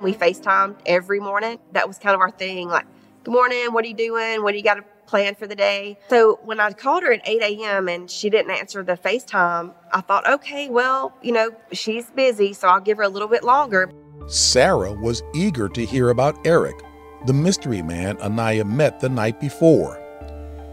We 0.01 0.15
FaceTimed 0.15 0.77
every 0.87 1.19
morning. 1.19 1.59
That 1.73 1.87
was 1.87 1.99
kind 1.99 2.15
of 2.15 2.21
our 2.21 2.31
thing. 2.31 2.67
Like, 2.67 2.87
good 3.23 3.31
morning, 3.31 3.73
what 3.73 3.85
are 3.85 3.89
you 3.89 3.93
doing? 3.93 4.41
What 4.41 4.53
do 4.53 4.57
you 4.57 4.63
got 4.63 4.75
to 4.75 4.83
plan 5.05 5.35
for 5.35 5.45
the 5.45 5.55
day? 5.55 5.99
So 6.09 6.39
when 6.43 6.59
I 6.59 6.71
called 6.71 7.03
her 7.03 7.13
at 7.13 7.21
8 7.29 7.43
a.m. 7.43 7.87
and 7.87 8.09
she 8.09 8.31
didn't 8.31 8.51
answer 8.51 8.81
the 8.81 8.97
FaceTime, 8.97 9.71
I 9.91 10.01
thought, 10.01 10.27
okay, 10.27 10.67
well, 10.69 11.15
you 11.21 11.31
know, 11.31 11.51
she's 11.73 12.09
busy, 12.09 12.53
so 12.53 12.69
I'll 12.69 12.81
give 12.81 12.97
her 12.97 13.03
a 13.03 13.09
little 13.09 13.27
bit 13.27 13.43
longer. 13.43 13.91
Sarah 14.25 14.93
was 14.93 15.21
eager 15.35 15.69
to 15.69 15.85
hear 15.85 16.09
about 16.09 16.47
Eric, 16.47 16.81
the 17.25 17.33
mystery 17.33 17.81
man 17.81 18.17
Aniah 18.17 18.65
met 18.65 18.99
the 18.99 19.09
night 19.09 19.39
before. 19.39 19.99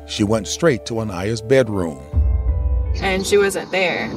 She 0.07 0.25
went 0.25 0.49
straight 0.49 0.85
to 0.87 0.95
Aniah's 0.95 1.41
bedroom. 1.41 2.01
And 3.01 3.25
she 3.25 3.39
wasn't 3.39 3.71
there. 3.71 4.09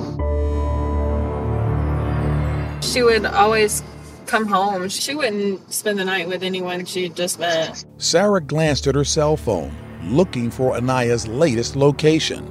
She 2.82 3.04
would 3.04 3.26
always 3.26 3.84
come 4.26 4.48
home. 4.48 4.90
She 4.90 5.14
wouldn't 5.14 5.72
spend 5.72 6.00
the 6.00 6.06
night 6.06 6.28
with 6.28 6.42
anyone 6.42 6.86
she 6.86 7.10
just 7.10 7.40
met. 7.40 7.86
Sarah 7.98 8.42
glanced 8.42 8.88
at 8.88 8.96
her 8.96 9.04
cell 9.04 9.38
phone, 9.38 9.76
looking 10.04 10.50
for 10.50 10.76
Aniah's 10.76 11.28
latest 11.28 11.76
location, 11.76 12.50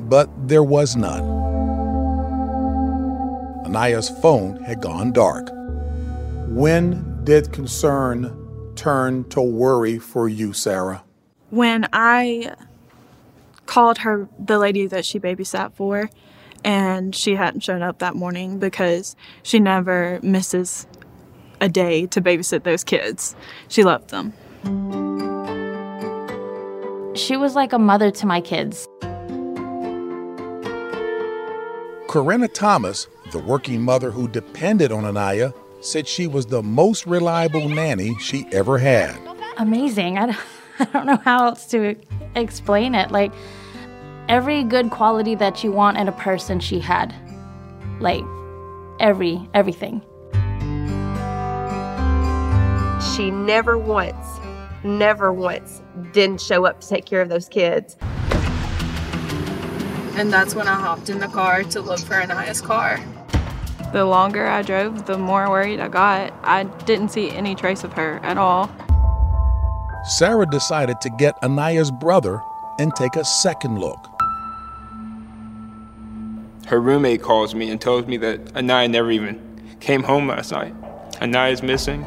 but 0.00 0.28
there 0.48 0.64
was 0.64 0.96
none. 0.96 1.22
Aniah's 3.64 4.10
phone 4.20 4.60
had 4.64 4.80
gone 4.80 5.12
dark. 5.12 5.48
When 6.48 7.24
did 7.24 7.52
concern 7.52 8.41
turn 8.74 9.24
to 9.30 9.40
worry 9.40 9.98
for 9.98 10.28
you, 10.28 10.52
Sarah? 10.52 11.04
When 11.50 11.86
I 11.92 12.54
called 13.66 13.98
her, 13.98 14.28
the 14.38 14.58
lady 14.58 14.86
that 14.86 15.04
she 15.04 15.20
babysat 15.20 15.74
for, 15.74 16.10
and 16.64 17.14
she 17.14 17.34
hadn't 17.34 17.60
shown 17.60 17.82
up 17.82 17.98
that 17.98 18.14
morning 18.14 18.58
because 18.58 19.16
she 19.42 19.58
never 19.58 20.20
misses 20.22 20.86
a 21.60 21.68
day 21.68 22.06
to 22.06 22.20
babysit 22.20 22.64
those 22.64 22.84
kids. 22.84 23.36
She 23.68 23.84
loved 23.84 24.10
them. 24.10 24.32
She 27.14 27.36
was 27.36 27.54
like 27.54 27.72
a 27.72 27.78
mother 27.78 28.10
to 28.10 28.26
my 28.26 28.40
kids. 28.40 28.88
Corinna 32.08 32.48
Thomas, 32.48 33.06
the 33.30 33.38
working 33.38 33.80
mother 33.80 34.10
who 34.10 34.28
depended 34.28 34.92
on 34.92 35.04
Aniah, 35.04 35.54
said 35.82 36.06
she 36.06 36.26
was 36.26 36.46
the 36.46 36.62
most 36.62 37.06
reliable 37.06 37.68
nanny 37.68 38.16
she 38.18 38.46
ever 38.52 38.78
had. 38.78 39.16
Amazing. 39.58 40.18
I 40.18 40.34
don't, 40.92 41.06
know 41.06 41.16
how 41.16 41.46
else 41.46 41.66
to 41.66 41.96
explain 42.34 42.94
it. 42.94 43.10
Like, 43.10 43.32
every 44.28 44.64
good 44.64 44.90
quality 44.90 45.34
that 45.34 45.62
you 45.62 45.72
want 45.72 45.98
in 45.98 46.08
a 46.08 46.12
person, 46.12 46.60
she 46.60 46.80
had. 46.80 47.14
Like, 48.00 48.24
every, 49.00 49.48
everything. 49.54 50.00
She 53.14 53.30
never 53.30 53.76
once, 53.76 54.38
never 54.84 55.32
once 55.32 55.82
didn't 56.12 56.40
show 56.40 56.64
up 56.64 56.80
to 56.80 56.88
take 56.88 57.04
care 57.04 57.20
of 57.20 57.28
those 57.28 57.48
kids. 57.48 57.96
And 60.14 60.32
that's 60.32 60.54
when 60.54 60.68
I 60.68 60.74
hopped 60.74 61.08
in 61.08 61.18
the 61.18 61.28
car 61.28 61.62
to 61.64 61.80
look 61.80 62.00
for 62.00 62.14
Aniah's 62.14 62.60
car. 62.60 63.00
The 63.92 64.06
longer 64.06 64.46
I 64.46 64.62
drove, 64.62 65.04
the 65.04 65.18
more 65.18 65.50
worried 65.50 65.78
I 65.78 65.88
got. 65.88 66.32
I 66.42 66.64
didn't 66.64 67.10
see 67.10 67.30
any 67.30 67.54
trace 67.54 67.84
of 67.84 67.92
her 67.92 68.20
at 68.22 68.38
all. 68.38 68.70
Sarah 70.16 70.46
decided 70.46 71.00
to 71.02 71.10
get 71.10 71.40
Aniah's 71.42 71.90
brother 71.90 72.42
and 72.78 72.94
take 72.96 73.16
a 73.16 73.24
second 73.24 73.78
look. 73.78 74.08
Her 76.66 76.80
roommate 76.80 77.22
calls 77.22 77.54
me 77.54 77.70
and 77.70 77.78
tells 77.78 78.06
me 78.06 78.16
that 78.16 78.42
Aniah 78.54 78.90
never 78.90 79.10
even 79.10 79.60
came 79.80 80.02
home 80.02 80.26
last 80.28 80.52
night. 80.52 80.74
Aniah's 81.20 81.62
missing. 81.62 82.06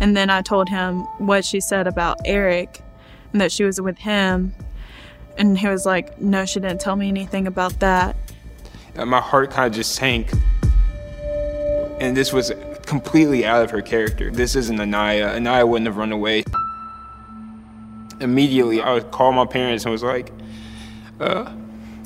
And 0.00 0.16
then 0.16 0.28
I 0.28 0.42
told 0.42 0.68
him 0.68 1.02
what 1.18 1.44
she 1.44 1.60
said 1.60 1.86
about 1.86 2.18
Eric 2.24 2.82
and 3.32 3.40
that 3.40 3.52
she 3.52 3.62
was 3.62 3.80
with 3.80 3.98
him. 3.98 4.52
And 5.38 5.58
he 5.58 5.68
was 5.68 5.86
like, 5.86 6.20
No, 6.20 6.44
she 6.44 6.60
didn't 6.60 6.80
tell 6.80 6.96
me 6.96 7.08
anything 7.08 7.46
about 7.46 7.80
that. 7.80 8.16
And 8.94 9.10
my 9.10 9.20
heart 9.20 9.50
kind 9.50 9.66
of 9.66 9.74
just 9.74 9.94
sank. 9.94 10.30
And 12.00 12.16
this 12.16 12.32
was 12.32 12.52
completely 12.86 13.44
out 13.44 13.62
of 13.62 13.70
her 13.70 13.82
character. 13.82 14.30
This 14.30 14.54
isn't 14.56 14.76
Aniah. 14.76 15.36
Aniah 15.36 15.68
wouldn't 15.68 15.86
have 15.86 15.96
run 15.96 16.12
away. 16.12 16.44
Immediately, 18.20 18.80
I 18.80 18.94
would 18.94 19.10
call 19.10 19.32
my 19.32 19.44
parents 19.44 19.84
and 19.84 19.92
was 19.92 20.02
like, 20.02 20.32
uh, 21.20 21.52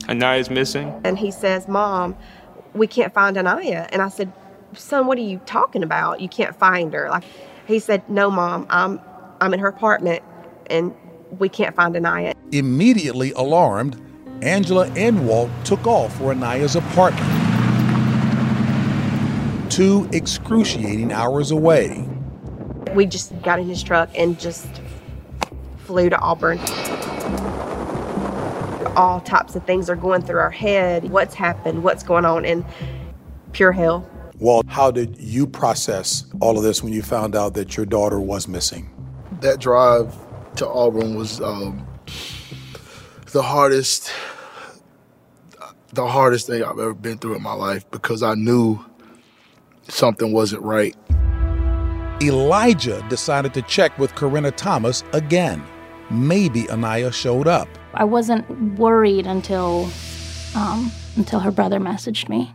Aniah's 0.09 0.51
missing. 0.51 1.01
And 1.05 1.19
he 1.19 1.31
says, 1.31 1.69
Mom, 1.69 2.17
we 2.75 2.87
can't 2.87 3.13
find 3.13 3.37
Aniah. 3.37 3.89
And 3.93 4.03
I 4.03 4.09
said, 4.09 4.33
Son, 4.73 5.07
what 5.07 5.19
are 5.19 5.23
you 5.23 5.41
talking 5.47 5.83
about? 5.83 6.21
You 6.21 6.29
can't 6.29 6.57
find 6.57 6.93
her. 6.93 7.09
Like 7.11 7.25
he 7.67 7.79
said, 7.79 8.09
No, 8.09 8.31
Mom, 8.31 8.67
I'm 8.71 9.01
I'm 9.41 9.55
in 9.55 9.61
her 9.61 9.69
apartment 9.69 10.23
and 10.69 10.95
we 11.39 11.49
can't 11.49 11.75
find 11.75 11.95
Aniah. 11.95 12.35
Immediately 12.53 13.33
alarmed, 13.33 14.01
Angela 14.43 14.89
and 14.97 15.27
Walt 15.27 15.51
took 15.65 15.87
off 15.87 16.17
for 16.17 16.35
Aniah's 16.35 16.77
apartment. 16.77 17.27
Two 19.71 20.09
excruciating 20.13 21.13
hours 21.13 21.51
away. 21.51 22.09
We 22.95 23.07
just 23.07 23.41
got 23.43 23.61
in 23.61 23.69
his 23.69 23.83
truck 23.83 24.11
and 24.17 24.39
just 24.39 24.69
flew 25.79 26.09
to 26.11 26.19
Auburn. 26.19 26.59
All 28.97 29.21
types 29.21 29.55
of 29.55 29.65
things 29.65 29.89
are 29.89 29.97
going 29.97 30.23
through 30.23 30.41
our 30.41 30.51
head. 30.51 31.11
What's 31.11 31.35
happened? 31.35 31.85
What's 31.85 32.03
going 32.03 32.25
on? 32.25 32.45
And 32.45 32.65
pure 33.53 33.73
hell. 33.73 34.09
Walt, 34.39 34.67
how 34.69 34.91
did 34.91 35.19
you 35.19 35.47
process 35.47 36.25
all 36.41 36.57
of 36.57 36.65
this 36.65 36.83
when 36.83 36.93
you 36.93 37.03
found 37.03 37.37
out 37.37 37.55
that 37.55 37.77
your 37.77 37.87
daughter 37.87 38.19
was 38.19 38.49
missing? 38.49 38.91
That 39.41 39.61
drive 39.61 40.17
to 40.57 40.69
Auburn 40.69 41.15
was 41.15 41.41
um, 41.41 41.87
the 43.33 43.43
hardest, 43.43 44.13
the 45.93 46.07
hardest 46.07 46.47
thing 46.47 46.63
I've 46.63 46.79
ever 46.79 46.95
been 46.95 47.19
through 47.19 47.37
in 47.37 47.43
my 47.43 47.53
life 47.53 47.89
because 47.91 48.23
I 48.23 48.35
knew 48.35 48.85
something 49.89 50.33
wasn't 50.33 50.63
right. 50.63 50.97
Elijah 52.23 53.05
decided 53.09 53.55
to 53.55 53.63
check 53.63 53.99
with 53.99 54.15
Corinna 54.15 54.51
Thomas 54.51 55.03
again. 55.13 55.63
Maybe 56.11 56.65
Aniah 56.65 57.13
showed 57.13 57.49
up. 57.49 57.69
I 57.95 58.05
wasn't 58.05 58.79
worried 58.79 59.27
until 59.27 59.89
um, 60.55 60.91
until 61.17 61.41
her 61.41 61.51
brother 61.51 61.81
messaged 61.81 62.29
me. 62.29 62.53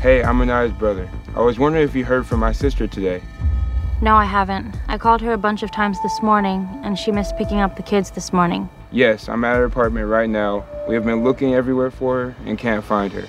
Hey, 0.00 0.22
I'm 0.22 0.38
Aniah's 0.38 0.72
brother. 0.72 1.08
I 1.36 1.40
was 1.40 1.58
wondering 1.58 1.84
if 1.84 1.94
you 1.94 2.04
heard 2.04 2.26
from 2.26 2.40
my 2.40 2.52
sister 2.52 2.86
today. 2.86 3.22
No, 4.02 4.16
I 4.16 4.24
haven't. 4.24 4.74
I 4.88 4.98
called 4.98 5.20
her 5.20 5.32
a 5.32 5.38
bunch 5.38 5.62
of 5.62 5.70
times 5.70 6.02
this 6.02 6.20
morning, 6.22 6.68
and 6.82 6.98
she 6.98 7.12
missed 7.12 7.36
picking 7.36 7.60
up 7.60 7.76
the 7.76 7.84
kids 7.84 8.10
this 8.10 8.32
morning. 8.32 8.68
Yes, 8.90 9.28
I'm 9.28 9.44
at 9.44 9.54
her 9.54 9.64
apartment 9.64 10.08
right 10.08 10.28
now. 10.28 10.66
We 10.88 10.96
have 10.96 11.04
been 11.04 11.22
looking 11.22 11.54
everywhere 11.54 11.92
for 11.92 12.16
her 12.16 12.36
and 12.44 12.58
can't 12.58 12.84
find 12.84 13.12
her. 13.12 13.24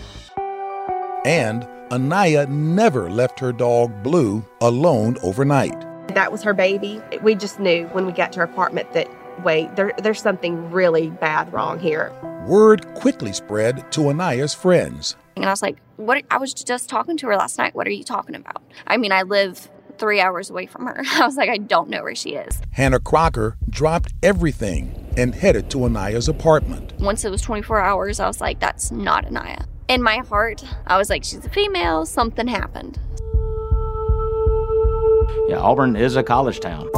And 1.26 1.62
Aniah 1.92 2.50
never 2.50 3.08
left 3.12 3.40
her 3.40 3.52
dog 3.52 4.02
Blue 4.02 4.44
alone 4.62 5.18
overnight. 5.22 5.80
That 6.08 6.32
was 6.32 6.42
her 6.42 6.56
baby. 6.56 7.00
We 7.22 7.36
just 7.36 7.60
knew 7.60 7.86
when 7.90 8.08
we 8.08 8.12
got 8.12 8.32
to 8.34 8.40
her 8.40 8.46
apartment 8.46 8.94
that, 8.94 9.08
wait, 9.44 9.76
there, 9.76 9.94
there's 10.00 10.24
something 10.24 10.72
really 10.72 11.12
bad 11.12 11.54
wrong 11.54 11.78
here. 11.78 12.12
Word 12.48 12.92
quickly 12.96 13.32
spread 13.32 13.92
to 13.92 14.02
Aniah's 14.02 14.56
friends. 14.56 15.18
And 15.36 15.46
I 15.46 15.52
was 15.52 15.62
like, 15.62 15.78
what? 15.98 16.24
I 16.32 16.40
was 16.40 16.52
just 16.52 16.90
talking 16.90 17.16
to 17.18 17.28
her 17.28 17.36
last 17.36 17.60
night. 17.60 17.76
What 17.76 17.86
are 17.86 17.92
you 17.92 18.04
talking 18.04 18.34
about? 18.34 18.64
I 18.88 18.98
mean, 18.98 19.12
I 19.12 19.22
live 19.22 19.70
three 20.04 20.20
hours 20.20 20.50
away 20.50 20.66
from 20.66 20.86
her. 20.86 21.02
I 21.14 21.26
was 21.26 21.38
like, 21.38 21.50
I 21.50 21.58
don't 21.58 21.90
know 21.90 22.04
where 22.04 22.14
she 22.14 22.32
is. 22.32 22.62
Hannah 22.72 23.00
Crocker 23.00 23.56
dropped 23.70 24.14
everything 24.22 24.94
and 25.16 25.34
headed 25.34 25.70
to 25.72 25.78
Aniah's 25.78 26.28
apartment. 26.28 26.92
Once 27.00 27.24
it 27.24 27.32
was 27.32 27.42
24 27.42 27.80
hours, 27.80 28.20
I 28.20 28.28
was 28.28 28.42
like, 28.42 28.60
that's 28.60 28.92
not 28.92 29.26
Aniah. 29.26 29.66
In 29.88 30.04
my 30.04 30.18
heart, 30.18 30.62
I 30.88 30.98
was 30.98 31.10
like, 31.10 31.24
she's 31.24 31.46
a 31.46 31.50
female, 31.50 32.06
something 32.06 32.48
happened. 32.48 33.00
Yeah, 35.48 35.60
Auburn 35.60 35.96
is 35.96 36.18
a 36.18 36.24
college 36.24 36.60
town, 36.60 36.90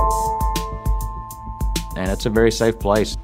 and 1.95 2.09
it's 2.09 2.25
a 2.25 2.31
very 2.31 2.51
safe 2.51 2.79
place. 2.79 3.15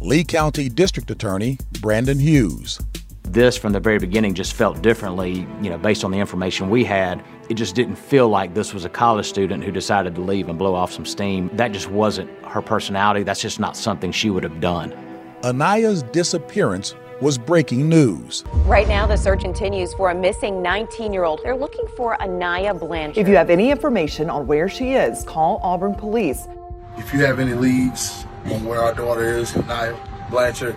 Lee 0.00 0.24
County 0.24 0.70
District 0.70 1.10
Attorney 1.10 1.58
Brandon 1.82 2.18
Hughes. 2.18 2.80
This, 3.24 3.58
from 3.58 3.72
the 3.72 3.80
very 3.80 3.98
beginning, 3.98 4.32
just 4.32 4.54
felt 4.54 4.80
differently, 4.80 5.46
you 5.60 5.68
know, 5.68 5.76
based 5.76 6.04
on 6.04 6.10
the 6.10 6.18
information 6.18 6.70
we 6.70 6.84
had. 6.84 7.22
It 7.50 7.54
just 7.54 7.74
didn't 7.74 7.96
feel 7.96 8.28
like 8.28 8.54
this 8.54 8.72
was 8.72 8.86
a 8.86 8.88
college 8.88 9.26
student 9.26 9.64
who 9.64 9.70
decided 9.70 10.14
to 10.14 10.22
leave 10.22 10.48
and 10.48 10.58
blow 10.58 10.74
off 10.74 10.92
some 10.92 11.04
steam. 11.04 11.50
That 11.52 11.72
just 11.72 11.90
wasn't 11.90 12.30
her 12.46 12.62
personality. 12.62 13.22
That's 13.22 13.42
just 13.42 13.60
not 13.60 13.76
something 13.76 14.12
she 14.12 14.30
would 14.30 14.42
have 14.42 14.60
done. 14.60 14.94
Aniah's 15.42 16.02
disappearance 16.04 16.94
was 17.20 17.36
breaking 17.36 17.86
news. 17.86 18.44
Right 18.64 18.88
now, 18.88 19.06
the 19.06 19.16
search 19.16 19.42
continues 19.42 19.92
for 19.92 20.10
a 20.10 20.14
missing 20.14 20.62
19 20.62 21.12
year 21.12 21.24
old. 21.24 21.40
They're 21.42 21.54
looking 21.54 21.86
for 21.96 22.16
Aniah 22.16 22.78
Blanchard. 22.78 23.18
If 23.18 23.28
you 23.28 23.36
have 23.36 23.50
any 23.50 23.70
information 23.70 24.30
on 24.30 24.46
where 24.46 24.68
she 24.68 24.92
is, 24.92 25.22
call 25.24 25.60
Auburn 25.62 25.94
Police. 25.94 26.48
If 26.96 27.12
you 27.12 27.20
have 27.26 27.40
any 27.40 27.52
leads 27.52 28.24
on 28.46 28.64
where 28.64 28.80
our 28.80 28.94
daughter 28.94 29.24
is, 29.24 29.52
Aniah 29.52 30.30
Blanchard, 30.30 30.76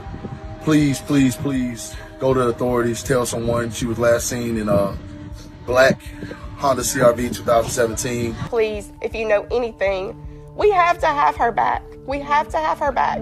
please, 0.63 0.99
please, 0.99 1.38
please 1.38 1.95
go 2.19 2.34
to 2.34 2.41
the 2.41 2.47
authorities. 2.49 3.03
Tell 3.03 3.25
someone 3.25 3.71
she 3.71 3.86
was 3.86 3.97
last 3.97 4.27
seen 4.27 4.58
in 4.58 4.67
a 4.67 4.97
black 5.65 6.01
Honda 6.57 6.81
CRV 6.81 7.35
2017. 7.35 8.33
Please, 8.49 8.91
if 9.01 9.13
you 9.13 9.27
know 9.27 9.45
anything, 9.51 10.19
we 10.55 10.71
have 10.71 10.97
to 10.99 11.05
have 11.05 11.35
her 11.35 11.51
back. 11.51 11.83
We 12.07 12.19
have 12.21 12.49
to 12.49 12.57
have 12.57 12.79
her 12.79 12.91
back. 12.91 13.19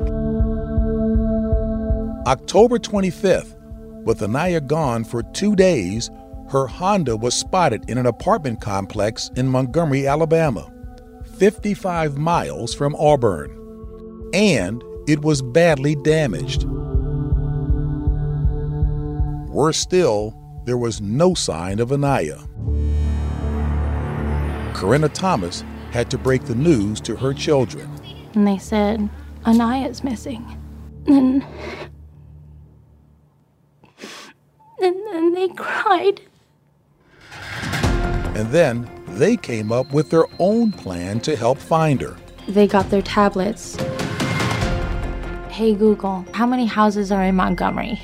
October 2.27 2.79
25th, 2.79 3.53
with 4.05 4.21
Aniah 4.21 4.65
gone 4.65 5.03
for 5.03 5.21
two 5.21 5.53
days, 5.53 6.09
her 6.49 6.65
Honda 6.65 7.17
was 7.17 7.33
spotted 7.33 7.89
in 7.89 7.97
an 7.97 8.05
apartment 8.05 8.61
complex 8.61 9.29
in 9.35 9.49
Montgomery, 9.49 10.07
Alabama, 10.07 10.71
55 11.37 12.17
miles 12.17 12.73
from 12.73 12.95
Auburn. 12.95 13.51
And 14.33 14.81
it 15.07 15.23
was 15.23 15.41
badly 15.41 15.95
damaged. 15.95 16.63
Worse 19.49 19.77
still, 19.77 20.33
there 20.65 20.77
was 20.77 21.01
no 21.01 21.33
sign 21.33 21.79
of 21.79 21.89
Aniah. 21.89 22.47
Corinna 24.75 25.07
Thomas 25.07 25.63
had 25.91 26.11
to 26.11 26.17
break 26.17 26.43
the 26.43 26.53
news 26.53 26.99
to 26.99 27.15
her 27.15 27.33
children. 27.33 27.89
And 28.33 28.45
they 28.45 28.57
said, 28.57 29.09
Aniah's 29.45 30.03
missing. 30.03 30.43
And 31.07 31.45
and 34.81 34.95
then 35.07 35.33
they 35.33 35.47
cried. 35.47 36.19
And 38.35 38.49
then 38.49 38.89
they 39.07 39.37
came 39.37 39.71
up 39.71 39.93
with 39.93 40.09
their 40.09 40.25
own 40.39 40.73
plan 40.73 41.21
to 41.21 41.37
help 41.37 41.57
find 41.57 42.01
her. 42.01 42.17
They 42.49 42.67
got 42.67 42.89
their 42.89 43.01
tablets. 43.01 43.77
Hey 45.49 45.73
Google, 45.73 46.25
how 46.33 46.45
many 46.45 46.65
houses 46.65 47.13
are 47.13 47.23
in 47.23 47.35
Montgomery? 47.35 48.01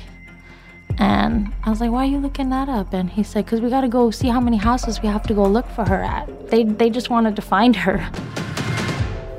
And 0.98 1.52
I 1.64 1.70
was 1.70 1.80
like, 1.80 1.90
why 1.90 2.04
are 2.04 2.10
you 2.10 2.18
looking 2.18 2.50
that 2.50 2.68
up? 2.68 2.92
And 2.92 3.10
he 3.10 3.22
said, 3.22 3.44
because 3.44 3.60
we 3.60 3.70
got 3.70 3.82
to 3.82 3.88
go 3.88 4.10
see 4.10 4.28
how 4.28 4.40
many 4.40 4.56
houses 4.56 5.00
we 5.02 5.08
have 5.08 5.22
to 5.24 5.34
go 5.34 5.44
look 5.44 5.68
for 5.70 5.88
her 5.88 6.02
at. 6.02 6.50
They, 6.50 6.64
they 6.64 6.90
just 6.90 7.10
wanted 7.10 7.36
to 7.36 7.42
find 7.42 7.76
her. 7.76 8.08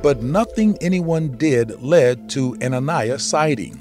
But 0.02 0.22
nothing 0.22 0.78
anyone 0.82 1.38
did 1.38 1.82
led 1.82 2.30
to 2.32 2.54
an 2.56 2.72
Aniah 2.74 3.20
sighting. 3.20 3.80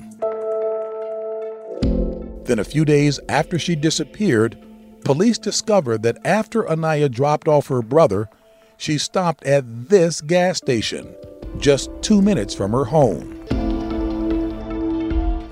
Then, 2.45 2.59
a 2.59 2.65
few 2.65 2.85
days 2.85 3.21
after 3.29 3.59
she 3.59 3.77
disappeared, 3.77 4.57
police 5.05 5.39
discovered 5.39 6.03
that 6.03 6.19
after 6.25 6.65
Aniah 6.65 7.11
dropped 7.11 7.49
off 7.49 7.69
her 7.69 7.83
brother, 7.83 8.29
she 8.77 8.99
stopped 8.99 9.45
at 9.45 9.89
this 9.89 10.21
gas 10.21 10.59
station, 10.59 11.15
just 11.59 11.91
two 12.03 12.21
minutes 12.21 12.55
from 12.55 12.73
her 12.73 12.85
home. 12.85 13.39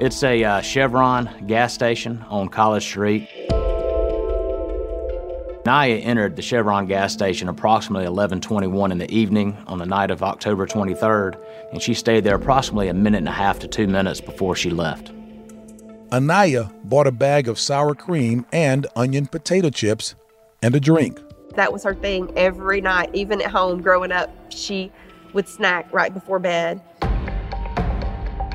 It's 0.01 0.23
a 0.23 0.43
uh, 0.43 0.61
Chevron 0.63 1.29
gas 1.47 1.75
station 1.75 2.25
on 2.31 2.49
College 2.49 2.83
Street. 2.83 3.29
Naya 5.67 5.97
entered 5.97 6.37
the 6.37 6.41
Chevron 6.41 6.87
gas 6.87 7.13
station 7.13 7.51
approximately 7.51 8.07
11:21 8.07 8.93
in 8.93 8.97
the 8.97 9.11
evening 9.15 9.59
on 9.67 9.77
the 9.77 9.85
night 9.85 10.11
of 10.11 10.23
October 10.23 10.67
23rd, 10.67 11.37
and 11.71 11.83
she 11.83 11.93
stayed 11.93 12.25
there 12.25 12.37
approximately 12.37 12.89
a 12.89 12.95
minute 12.95 13.19
and 13.19 13.29
a 13.29 13.33
half 13.33 13.59
to 13.59 13.69
2 13.69 13.87
minutes 13.87 14.23
before 14.23 14.57
she 14.57 14.71
left. 14.71 15.13
Aniah 16.09 16.73
bought 16.85 17.07
a 17.07 17.13
bag 17.13 17.47
of 17.47 17.59
sour 17.59 17.95
cream 17.95 18.47
and 18.55 18.87
onion 18.97 19.27
potato 19.27 19.69
chips 19.69 20.15
and 20.63 20.75
a 20.75 20.81
drink. 20.81 21.21
That 21.57 21.75
was 21.75 21.85
her 21.85 21.95
thing 21.95 22.33
every 22.37 22.81
night, 22.81 23.11
even 23.13 23.43
at 23.43 23.51
home 23.51 23.83
growing 23.83 24.13
up. 24.13 24.31
She 24.51 24.93
would 25.35 25.47
snack 25.47 25.93
right 25.93 26.15
before 26.15 26.39
bed. 26.39 26.81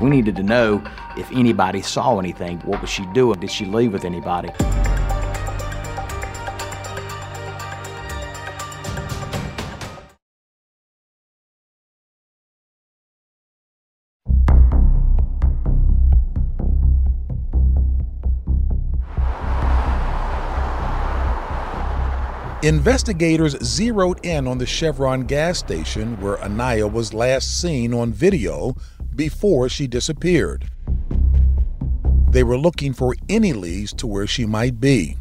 We 0.00 0.10
needed 0.10 0.36
to 0.36 0.42
know 0.42 0.84
if 1.16 1.30
anybody 1.32 1.80
saw 1.80 2.18
anything. 2.18 2.58
What 2.60 2.82
was 2.82 2.90
she 2.90 3.06
doing? 3.14 3.40
Did 3.40 3.50
she 3.50 3.64
leave 3.64 3.94
with 3.94 4.04
anybody? 4.04 4.50
Investigators 22.62 23.56
zeroed 23.62 24.26
in 24.26 24.48
on 24.48 24.58
the 24.58 24.66
Chevron 24.66 25.22
gas 25.22 25.58
station 25.58 26.20
where 26.20 26.36
Aniah 26.38 26.90
was 26.90 27.14
last 27.14 27.60
seen 27.60 27.94
on 27.94 28.12
video 28.12 28.74
before 29.16 29.68
she 29.68 29.86
disappeared. 29.86 30.68
They 32.30 32.44
were 32.44 32.58
looking 32.58 32.92
for 32.92 33.16
any 33.28 33.52
leads 33.52 33.92
to 33.94 34.06
where 34.06 34.26
she 34.26 34.44
might 34.44 34.80
be. 34.80 35.16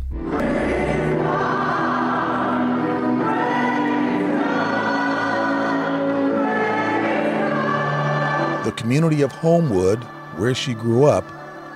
The 8.65 8.73
community 8.75 9.21
of 9.21 9.31
Homewood, 9.31 10.03
where 10.38 10.55
she 10.55 10.73
grew 10.73 11.05
up, 11.05 11.25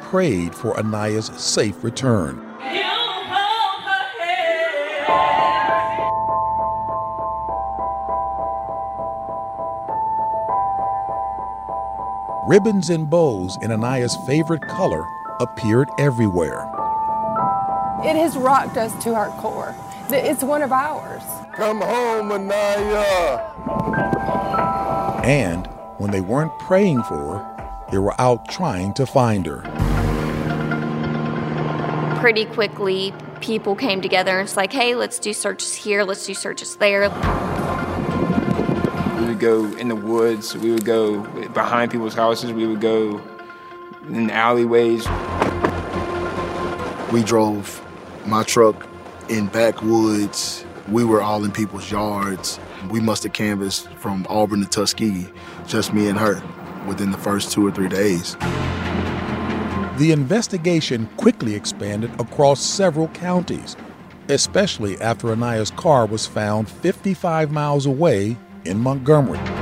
prayed 0.02 0.54
for 0.54 0.74
Aniah's 0.74 1.28
safe 1.42 1.84
return. 1.84 2.49
Ribbons 12.50 12.90
and 12.90 13.08
bows 13.08 13.56
in 13.62 13.70
Aniah's 13.70 14.18
favorite 14.26 14.64
color 14.64 15.06
appeared 15.40 15.88
everywhere. 16.00 16.68
It 18.04 18.16
has 18.16 18.36
rocked 18.36 18.76
us 18.76 18.92
to 19.04 19.14
our 19.14 19.30
core. 19.40 19.76
It's 20.10 20.44
one 20.44 20.64
of 20.64 20.72
ours. 20.72 21.22
Come 21.54 21.82
home, 21.82 22.30
Aniah! 22.30 23.54
And 25.24 25.68
when 26.00 26.10
they 26.10 26.22
weren't 26.22 26.58
praying 26.58 27.04
for 27.04 27.38
her, 27.38 27.86
they 27.92 28.00
were 28.00 28.20
out 28.20 28.50
trying 28.50 28.96
to 28.96 29.06
find 29.06 29.46
her. 29.46 29.62
Pretty 32.20 32.46
quickly, 32.46 33.14
people 33.42 33.76
came 33.76 34.02
together 34.02 34.40
and 34.40 34.48
it's 34.48 34.58
like, 34.58 34.74
hey, 34.74 34.96
let's 34.96 35.20
do 35.20 35.34
searches 35.34 35.76
here, 35.76 36.04
let's 36.04 36.26
do 36.26 36.34
searches 36.34 36.78
there. 36.78 37.12
We 39.20 39.28
would 39.28 39.40
go 39.40 39.66
in 39.78 39.90
the 39.90 39.96
woods, 39.96 40.58
we 40.58 40.72
would 40.72 40.86
go 40.86 41.24
behind 41.54 41.92
people's 41.92 42.14
houses, 42.14 42.52
we 42.52 42.68
would 42.68 42.82
go 42.82 43.22
in 44.08 44.30
alleyways. 44.30 45.08
We 47.12 47.24
drove 47.24 47.86
my 48.26 48.44
truck 48.44 48.88
in 49.30 49.48
backwoods. 49.48 50.66
We 50.88 51.04
were 51.04 51.22
all 51.22 51.44
in 51.44 51.52
people's 51.52 51.92
yards. 51.92 52.60
We 52.90 53.00
must 53.00 53.24
have 53.24 53.34
canvassed 53.34 53.90
from 53.94 54.26
Auburn 54.30 54.62
to 54.62 54.68
Tuskegee, 54.68 55.28
just 55.68 55.94
me 55.94 56.08
and 56.08 56.18
her, 56.18 56.42
within 56.88 57.12
the 57.12 57.18
first 57.18 57.52
two 57.52 57.66
or 57.66 57.72
three 57.72 57.90
days. 57.90 58.36
The 59.98 60.12
investigation 60.14 61.10
quickly 61.18 61.56
expanded 61.56 62.12
across 62.22 62.62
several 62.62 63.10
counties, 63.10 63.76
especially 64.30 65.00
after 65.02 65.28
Aniah's 65.28 65.72
car 65.72 66.06
was 66.06 66.26
found 66.26 66.70
55 66.70 67.52
miles 67.52 67.86
away 67.86 68.38
in 68.64 68.80
Montgomery. 68.80 69.59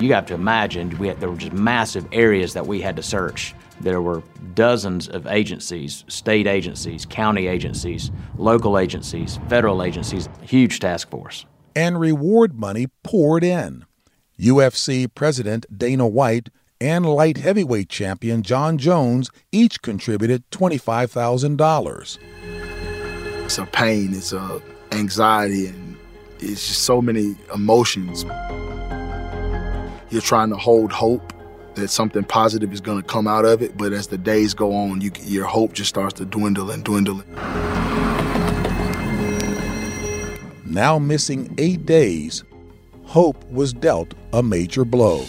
You 0.00 0.12
have 0.12 0.26
to 0.26 0.34
imagine 0.34 0.96
we 0.98 1.08
had, 1.08 1.20
there 1.20 1.30
were 1.30 1.36
just 1.36 1.52
massive 1.52 2.06
areas 2.12 2.52
that 2.54 2.66
we 2.66 2.80
had 2.80 2.96
to 2.96 3.02
search. 3.02 3.54
There 3.80 4.02
were 4.02 4.22
dozens 4.54 5.08
of 5.08 5.26
agencies, 5.26 6.04
state 6.08 6.46
agencies, 6.46 7.06
county 7.06 7.46
agencies, 7.46 8.10
local 8.36 8.78
agencies, 8.78 9.38
federal 9.48 9.82
agencies, 9.82 10.28
huge 10.42 10.80
task 10.80 11.10
force. 11.10 11.46
And 11.76 11.98
reward 11.98 12.58
money 12.58 12.88
poured 13.02 13.44
in. 13.44 13.84
UFC 14.38 15.12
President 15.12 15.66
Dana 15.76 16.06
White 16.06 16.50
and 16.80 17.06
light 17.06 17.36
heavyweight 17.38 17.88
champion 17.88 18.42
Jon 18.42 18.78
Jones 18.78 19.30
each 19.52 19.80
contributed 19.80 20.48
$25,000. 20.50 22.18
It's 23.44 23.58
a 23.58 23.66
pain, 23.66 24.12
it's 24.12 24.32
a 24.32 24.60
anxiety, 24.92 25.66
and 25.66 25.96
it's 26.40 26.66
just 26.66 26.82
so 26.82 27.00
many 27.00 27.36
emotions. 27.54 28.24
You're 30.14 30.22
trying 30.22 30.50
to 30.50 30.56
hold 30.56 30.92
hope 30.92 31.32
that 31.74 31.88
something 31.88 32.22
positive 32.22 32.72
is 32.72 32.80
going 32.80 33.02
to 33.02 33.02
come 33.02 33.26
out 33.26 33.44
of 33.44 33.62
it, 33.62 33.76
but 33.76 33.92
as 33.92 34.06
the 34.06 34.16
days 34.16 34.54
go 34.54 34.72
on, 34.72 35.00
you, 35.00 35.10
your 35.24 35.44
hope 35.44 35.72
just 35.72 35.88
starts 35.88 36.14
to 36.18 36.24
dwindle 36.24 36.70
and 36.70 36.84
dwindle. 36.84 37.24
Now 40.64 41.00
missing 41.00 41.52
eight 41.58 41.84
days, 41.84 42.44
Hope 43.06 43.44
was 43.50 43.72
dealt 43.72 44.14
a 44.32 44.40
major 44.40 44.84
blow. 44.84 45.24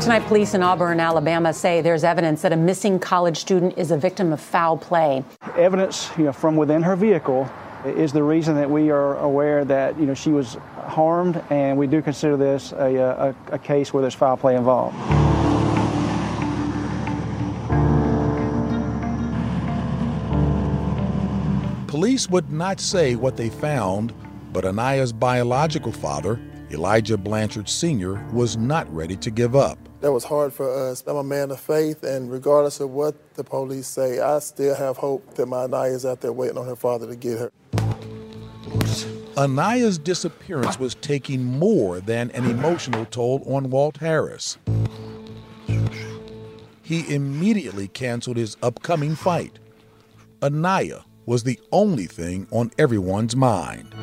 Tonight, 0.00 0.24
police 0.26 0.54
in 0.54 0.62
Auburn, 0.62 0.98
Alabama 0.98 1.52
say 1.52 1.82
there's 1.82 2.02
evidence 2.02 2.40
that 2.40 2.52
a 2.54 2.56
missing 2.56 2.98
college 2.98 3.36
student 3.36 3.76
is 3.76 3.90
a 3.90 3.98
victim 3.98 4.32
of 4.32 4.40
foul 4.40 4.78
play. 4.78 5.22
Evidence 5.58 6.08
you 6.16 6.24
know, 6.24 6.32
from 6.32 6.56
within 6.56 6.82
her 6.82 6.96
vehicle 6.96 7.46
is 7.84 8.12
the 8.12 8.22
reason 8.22 8.54
that 8.56 8.70
we 8.70 8.90
are 8.90 9.16
aware 9.18 9.64
that 9.64 9.98
you 9.98 10.06
know 10.06 10.14
she 10.14 10.30
was 10.30 10.54
harmed, 10.86 11.42
and 11.50 11.76
we 11.76 11.86
do 11.86 12.02
consider 12.02 12.36
this 12.36 12.72
a, 12.72 12.98
uh, 12.98 13.34
a, 13.50 13.54
a 13.54 13.58
case 13.58 13.92
where 13.92 14.00
there's 14.00 14.14
foul 14.14 14.36
play 14.36 14.56
involved. 14.56 14.96
Police 21.88 22.28
would 22.30 22.50
not 22.50 22.80
say 22.80 23.16
what 23.16 23.36
they 23.36 23.50
found, 23.50 24.14
but 24.52 24.64
Aniah's 24.64 25.12
biological 25.12 25.92
father, 25.92 26.40
Elijah 26.70 27.16
Blanchard 27.16 27.68
Sr., 27.68 28.14
was 28.32 28.56
not 28.56 28.92
ready 28.92 29.16
to 29.16 29.30
give 29.30 29.54
up. 29.54 29.78
That 30.00 30.10
was 30.10 30.24
hard 30.24 30.52
for 30.52 30.90
us. 30.90 31.04
I'm 31.06 31.16
a 31.16 31.22
man 31.22 31.50
of 31.50 31.60
faith, 31.60 32.02
and 32.02 32.30
regardless 32.30 32.80
of 32.80 32.90
what 32.90 33.34
the 33.34 33.44
police 33.44 33.86
say, 33.86 34.18
I 34.18 34.40
still 34.40 34.74
have 34.74 34.96
hope 34.96 35.34
that 35.34 35.46
my 35.46 35.66
Aniah 35.66 35.94
is 35.94 36.04
out 36.04 36.20
there 36.20 36.32
waiting 36.32 36.58
on 36.58 36.66
her 36.66 36.76
father 36.76 37.06
to 37.06 37.14
get 37.14 37.38
her. 37.38 37.52
Aniah's 39.36 39.96
disappearance 39.96 40.78
was 40.78 40.94
taking 40.96 41.42
more 41.42 42.00
than 42.00 42.30
an 42.32 42.44
emotional 42.44 43.06
toll 43.06 43.42
on 43.46 43.70
Walt 43.70 43.96
Harris. 43.96 44.58
He 46.82 47.14
immediately 47.14 47.88
canceled 47.88 48.36
his 48.36 48.58
upcoming 48.62 49.14
fight. 49.14 49.58
Aniah 50.40 51.04
was 51.24 51.44
the 51.44 51.58
only 51.72 52.06
thing 52.06 52.46
on 52.50 52.72
everyone's 52.76 53.34
mind. 53.34 53.94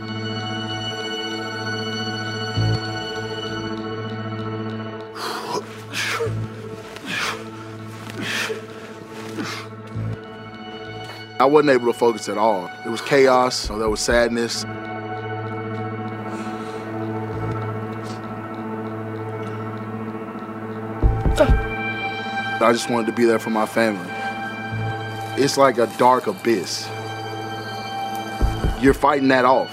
I 11.39 11.45
wasn't 11.45 11.69
able 11.69 11.93
to 11.93 11.97
focus 11.97 12.27
at 12.27 12.37
all. 12.37 12.69
It 12.83 12.89
was 12.89 13.01
chaos, 13.01 13.55
so 13.55 13.77
there 13.77 13.89
was 13.89 14.01
sadness. 14.01 14.65
I 22.61 22.73
just 22.73 22.89
wanted 22.89 23.05
to 23.07 23.13
be 23.13 23.23
there 23.23 23.39
for 23.39 23.51
my 23.51 23.65
family. 23.65 24.11
It's 25.41 25.57
like 25.57 25.77
a 25.77 25.87
dark 25.97 26.27
abyss. 26.27 26.89
You're 28.81 28.93
fighting 28.93 29.29
that 29.29 29.45
off. 29.45 29.71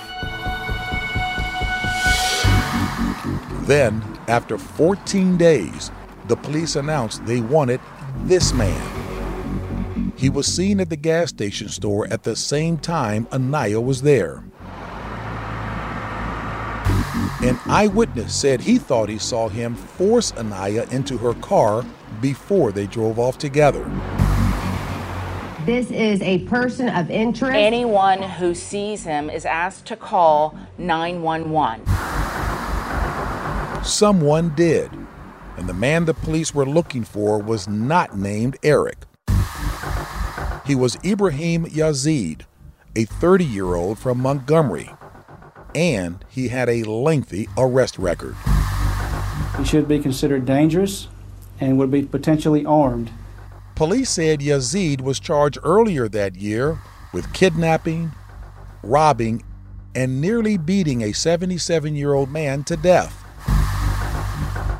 Then, 3.67 4.01
after 4.29 4.57
14 4.57 5.37
days, 5.37 5.91
the 6.29 6.37
police 6.37 6.77
announced 6.77 7.27
they 7.27 7.41
wanted 7.41 7.81
this 8.23 8.53
man. 8.53 10.13
He 10.17 10.31
was 10.31 10.47
seen 10.47 10.79
at 10.79 10.89
the 10.89 10.97
gas 10.97 11.31
station 11.31 11.69
store 11.69 12.07
at 12.07 12.23
the 12.23 12.37
same 12.37 12.79
time 12.79 13.27
Aniah 13.27 13.85
was 13.85 14.03
there. 14.03 14.45
An 17.43 17.59
eyewitness 17.67 18.35
said 18.35 18.63
he 18.63 18.79
thought 18.79 19.11
he 19.11 19.19
saw 19.19 19.49
him 19.49 19.75
force 19.75 20.33
Aniah 20.33 20.91
into 20.91 21.19
her 21.19 21.35
car 21.35 21.85
before 22.23 22.73
they 22.73 22.87
drove 22.87 23.19
off 23.19 23.37
together. 23.37 23.85
This 25.67 25.91
is 25.91 26.23
a 26.23 26.39
person 26.47 26.89
of 26.89 27.11
interest. 27.11 27.55
Anyone 27.55 28.23
who 28.23 28.55
sees 28.55 29.05
him 29.05 29.29
is 29.29 29.45
asked 29.45 29.85
to 29.87 29.97
call 29.97 30.57
911. 30.79 31.85
Someone 33.85 34.55
did, 34.55 34.91
and 35.59 35.69
the 35.69 35.75
man 35.75 36.07
the 36.07 36.15
police 36.15 36.55
were 36.55 36.65
looking 36.65 37.05
for 37.05 37.39
was 37.39 37.69
not 37.69 38.17
named 38.17 38.57
Eric. 38.63 39.05
He 40.65 40.75
was 40.75 40.97
Ibraheem 41.05 41.67
Yazeed, 41.67 42.43
a 42.95 43.05
30 43.05 43.45
year 43.45 43.75
old 43.75 43.99
from 43.99 44.21
Montgomery, 44.21 44.91
and 45.75 46.25
he 46.29 46.49
had 46.49 46.69
a 46.69 46.85
lengthy 46.85 47.49
arrest 47.57 47.99
record. 47.99 48.37
He 49.59 49.65
should 49.65 49.89
be 49.89 49.99
considered 49.99 50.45
dangerous 50.45 51.09
and 51.61 51.79
would 51.79 51.91
be 51.91 52.03
potentially 52.03 52.65
armed. 52.65 53.11
Police 53.75 54.11
said 54.11 54.41
Yazeed 54.41 55.01
was 55.01 55.21
charged 55.21 55.59
earlier 55.63 56.09
that 56.09 56.37
year 56.37 56.79
with 57.13 57.33
kidnapping, 57.33 58.13
robbing, 58.83 59.43
and 59.95 60.21
nearly 60.21 60.57
beating 60.57 61.03
a 61.03 61.13
77 61.13 61.95
year 61.95 62.15
old 62.15 62.31
man 62.31 62.65
to 62.65 62.77
death. 62.77 63.23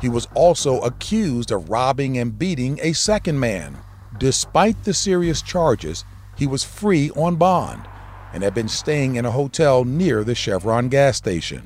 He 0.01 0.09
was 0.09 0.27
also 0.35 0.79
accused 0.81 1.51
of 1.51 1.69
robbing 1.69 2.17
and 2.17 2.37
beating 2.37 2.79
a 2.81 2.93
second 2.93 3.39
man. 3.39 3.77
Despite 4.19 4.83
the 4.83 4.93
serious 4.93 5.41
charges, 5.41 6.05
he 6.35 6.45
was 6.45 6.63
free 6.63 7.09
on 7.11 7.35
bond 7.35 7.87
and 8.33 8.43
had 8.43 8.53
been 8.53 8.67
staying 8.67 9.15
in 9.15 9.25
a 9.25 9.31
hotel 9.31 9.83
near 9.83 10.23
the 10.23 10.35
Chevron 10.35 10.89
gas 10.89 11.17
station. 11.17 11.63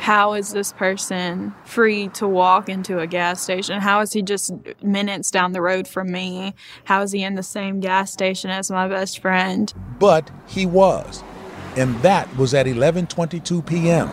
How 0.00 0.32
is 0.32 0.52
this 0.52 0.72
person 0.72 1.54
free 1.64 2.08
to 2.14 2.26
walk 2.26 2.68
into 2.68 2.98
a 2.98 3.06
gas 3.06 3.42
station? 3.42 3.80
How 3.80 4.00
is 4.00 4.12
he 4.12 4.22
just 4.22 4.50
minutes 4.82 5.30
down 5.30 5.52
the 5.52 5.60
road 5.60 5.86
from 5.86 6.10
me? 6.10 6.54
How 6.84 7.02
is 7.02 7.12
he 7.12 7.22
in 7.22 7.34
the 7.34 7.42
same 7.42 7.80
gas 7.80 8.10
station 8.10 8.50
as 8.50 8.70
my 8.70 8.88
best 8.88 9.20
friend? 9.20 9.72
But 9.98 10.30
he 10.46 10.64
was, 10.66 11.22
and 11.76 11.94
that 12.02 12.34
was 12.36 12.54
at 12.54 12.66
11:22 12.66 13.64
p.m. 13.66 14.08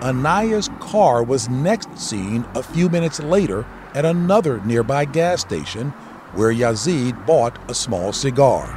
Aniah's 0.00 0.70
car 0.80 1.22
was 1.22 1.50
next 1.50 1.98
seen 1.98 2.46
a 2.54 2.62
few 2.62 2.88
minutes 2.88 3.20
later 3.20 3.66
at 3.94 4.06
another 4.06 4.60
nearby 4.62 5.04
gas 5.04 5.42
station 5.42 5.92
where 6.34 6.52
Yazeed 6.52 7.26
bought 7.26 7.58
a 7.68 7.74
small 7.74 8.12
cigar. 8.12 8.76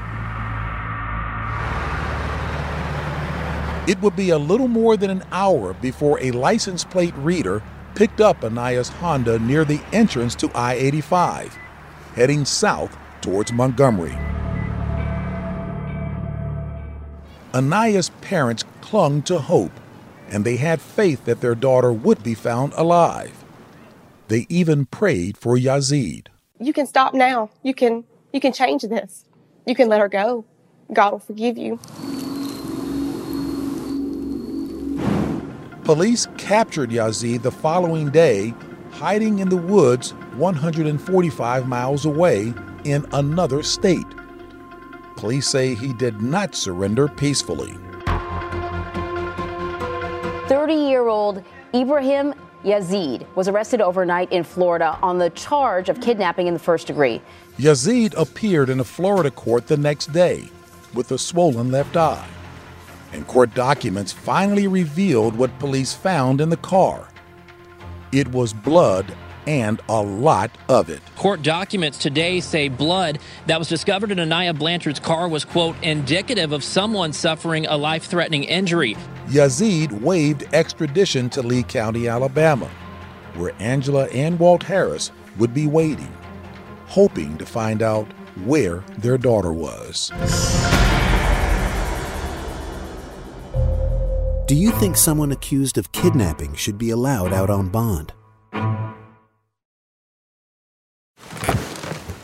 It 3.87 4.01
would 4.01 4.15
be 4.15 4.29
a 4.29 4.37
little 4.37 4.69
more 4.69 4.95
than 4.95 5.09
an 5.09 5.23
hour 5.31 5.73
before 5.73 6.17
a 6.21 6.31
license 6.31 6.83
plate 6.85 7.15
reader 7.17 7.61
picked 7.95 8.21
up 8.21 8.41
Aniah's 8.41 8.89
Honda 8.89 9.39
near 9.39 9.65
the 9.65 9.81
entrance 9.91 10.35
to 10.35 10.49
I 10.55 10.73
85, 10.75 11.57
heading 12.15 12.45
south 12.45 12.97
towards 13.21 13.51
Montgomery. 13.51 14.17
Aniah's 17.53 18.09
parents 18.21 18.63
clung 18.81 19.21
to 19.23 19.37
hope, 19.37 19.79
and 20.29 20.43
they 20.43 20.55
had 20.55 20.81
faith 20.81 21.25
that 21.25 21.41
their 21.41 21.53
daughter 21.53 21.93
would 21.93 22.23
be 22.23 22.33
found 22.33 22.73
alive. 22.73 23.43
They 24.27 24.47
even 24.49 24.85
prayed 24.85 25.37
for 25.37 25.57
Yazeed. 25.57 26.27
You 26.63 26.71
can 26.71 26.87
stop 26.87 27.13
now. 27.13 27.49
You 27.61 27.73
can 27.73 28.05
you 28.31 28.39
can 28.39 28.53
change 28.53 28.83
this. 28.83 29.25
You 29.67 29.75
can 29.75 29.89
let 29.89 29.99
her 29.99 30.07
go. 30.07 30.45
God 30.93 31.11
will 31.11 31.19
forgive 31.19 31.57
you. 31.57 31.77
Police 35.83 36.27
captured 36.37 36.89
Yazeed 36.89 37.41
the 37.41 37.51
following 37.51 38.09
day, 38.09 38.53
hiding 38.91 39.39
in 39.39 39.49
the 39.49 39.57
woods 39.57 40.11
145 40.37 41.67
miles 41.67 42.05
away 42.05 42.53
in 42.85 43.05
another 43.11 43.61
state. 43.61 44.07
Police 45.17 45.47
say 45.47 45.75
he 45.75 45.91
did 45.91 46.21
not 46.21 46.55
surrender 46.55 47.09
peacefully. 47.09 47.75
30 50.47 50.73
year 50.73 51.09
old 51.09 51.43
Ibraheem 51.73 52.33
Yazeed 52.63 53.25
was 53.35 53.47
arrested 53.47 53.81
overnight 53.81 54.31
in 54.31 54.43
Florida 54.43 54.97
on 55.01 55.17
the 55.17 55.29
charge 55.31 55.89
of 55.89 55.99
kidnapping 55.99 56.47
in 56.47 56.53
the 56.53 56.59
first 56.59 56.87
degree. 56.87 57.21
Yazeed 57.57 58.13
appeared 58.17 58.69
in 58.69 58.79
a 58.79 58.85
Florida 58.85 59.29
court 59.29 59.67
the 59.67 59.77
next 59.77 60.13
day 60.13 60.49
with 60.93 61.11
a 61.11 61.17
swollen 61.17 61.71
left 61.71 61.97
eye. 61.97 62.27
And 63.11 63.27
court 63.27 63.53
documents 63.53 64.11
finally 64.11 64.67
revealed 64.67 65.35
what 65.35 65.59
police 65.59 65.93
found 65.93 66.39
in 66.39 66.49
the 66.49 66.57
car. 66.57 67.09
It 68.11 68.31
was 68.31 68.53
blood 68.53 69.13
and 69.47 69.81
a 69.89 70.01
lot 70.01 70.51
of 70.69 70.89
it. 70.89 71.01
Court 71.15 71.41
documents 71.41 71.97
today 71.97 72.39
say 72.39 72.69
blood 72.69 73.19
that 73.47 73.59
was 73.59 73.67
discovered 73.67 74.11
in 74.11 74.17
Aniah 74.17 74.57
Blanchard's 74.57 74.99
car 74.99 75.27
was, 75.27 75.45
quote, 75.45 75.75
indicative 75.81 76.51
of 76.51 76.63
someone 76.63 77.13
suffering 77.13 77.65
a 77.67 77.77
life 77.77 78.05
threatening 78.05 78.43
injury. 78.43 78.95
Yazeed 79.27 79.91
waived 80.01 80.43
extradition 80.53 81.29
to 81.29 81.41
Lee 81.41 81.63
County, 81.63 82.07
Alabama, 82.07 82.69
where 83.35 83.53
Angela 83.59 84.05
and 84.07 84.39
Walt 84.39 84.63
Harris 84.63 85.11
would 85.37 85.53
be 85.53 85.67
waiting, 85.67 86.13
hoping 86.87 87.37
to 87.37 87.45
find 87.45 87.81
out 87.81 88.07
where 88.45 88.83
their 88.97 89.17
daughter 89.17 89.53
was. 89.53 90.11
Do 94.45 94.55
you 94.55 94.71
think 94.71 94.97
someone 94.97 95.31
accused 95.31 95.77
of 95.77 95.91
kidnapping 95.93 96.53
should 96.55 96.77
be 96.77 96.89
allowed 96.89 97.33
out 97.33 97.49
on 97.49 97.69
bond? 97.69 98.13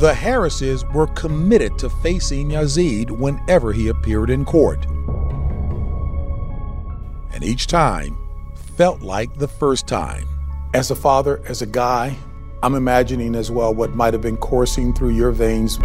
The 0.00 0.14
Harrises 0.14 0.82
were 0.94 1.08
committed 1.08 1.78
to 1.80 1.90
facing 1.90 2.48
Yazeed 2.48 3.10
whenever 3.10 3.70
he 3.70 3.88
appeared 3.88 4.30
in 4.30 4.46
court. 4.46 4.86
And 7.34 7.44
each 7.44 7.66
time 7.66 8.16
felt 8.78 9.02
like 9.02 9.36
the 9.36 9.46
first 9.46 9.86
time. 9.86 10.26
As 10.72 10.90
a 10.90 10.96
father, 10.96 11.42
as 11.46 11.60
a 11.60 11.66
guy, 11.66 12.16
I'm 12.62 12.76
imagining 12.76 13.34
as 13.34 13.50
well 13.50 13.74
what 13.74 13.94
might 13.94 14.14
have 14.14 14.22
been 14.22 14.38
coursing 14.38 14.94
through 14.94 15.10
your 15.10 15.32
veins. 15.32 15.76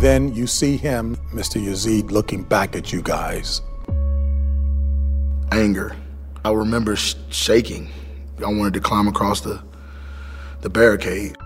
Then 0.00 0.34
you 0.34 0.46
see 0.46 0.78
him, 0.78 1.16
Mr. 1.34 1.62
Yazeed, 1.62 2.10
looking 2.10 2.44
back 2.44 2.74
at 2.74 2.94
you 2.94 3.02
guys. 3.02 3.60
Anger. 5.52 5.94
I 6.46 6.50
remember 6.50 6.96
sh- 6.96 7.16
shaking. 7.28 7.90
I 8.38 8.46
wanted 8.46 8.72
to 8.72 8.80
climb 8.80 9.06
across 9.06 9.42
the, 9.42 9.62
the 10.62 10.70
barricade. 10.70 11.36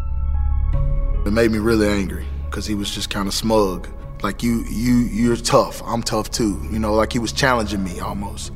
It 1.25 1.33
made 1.33 1.51
me 1.51 1.59
really 1.59 1.89
angry 1.89 2.27
because 2.45 2.67
he 2.67 2.75
was 2.75 2.91
just 2.91 3.09
kind 3.11 3.27
of 3.29 3.35
smug. 3.35 3.89
Like 4.23 4.43
you, 4.43 4.65
you, 4.71 4.95
you're 5.11 5.37
tough. 5.37 5.83
I'm 5.85 6.03
tough 6.03 6.31
too. 6.31 6.61
You 6.71 6.79
know, 6.79 6.95
like 6.95 7.13
he 7.13 7.19
was 7.19 7.33
challenging 7.33 7.83
me 7.83 8.01
almost. 8.01 8.53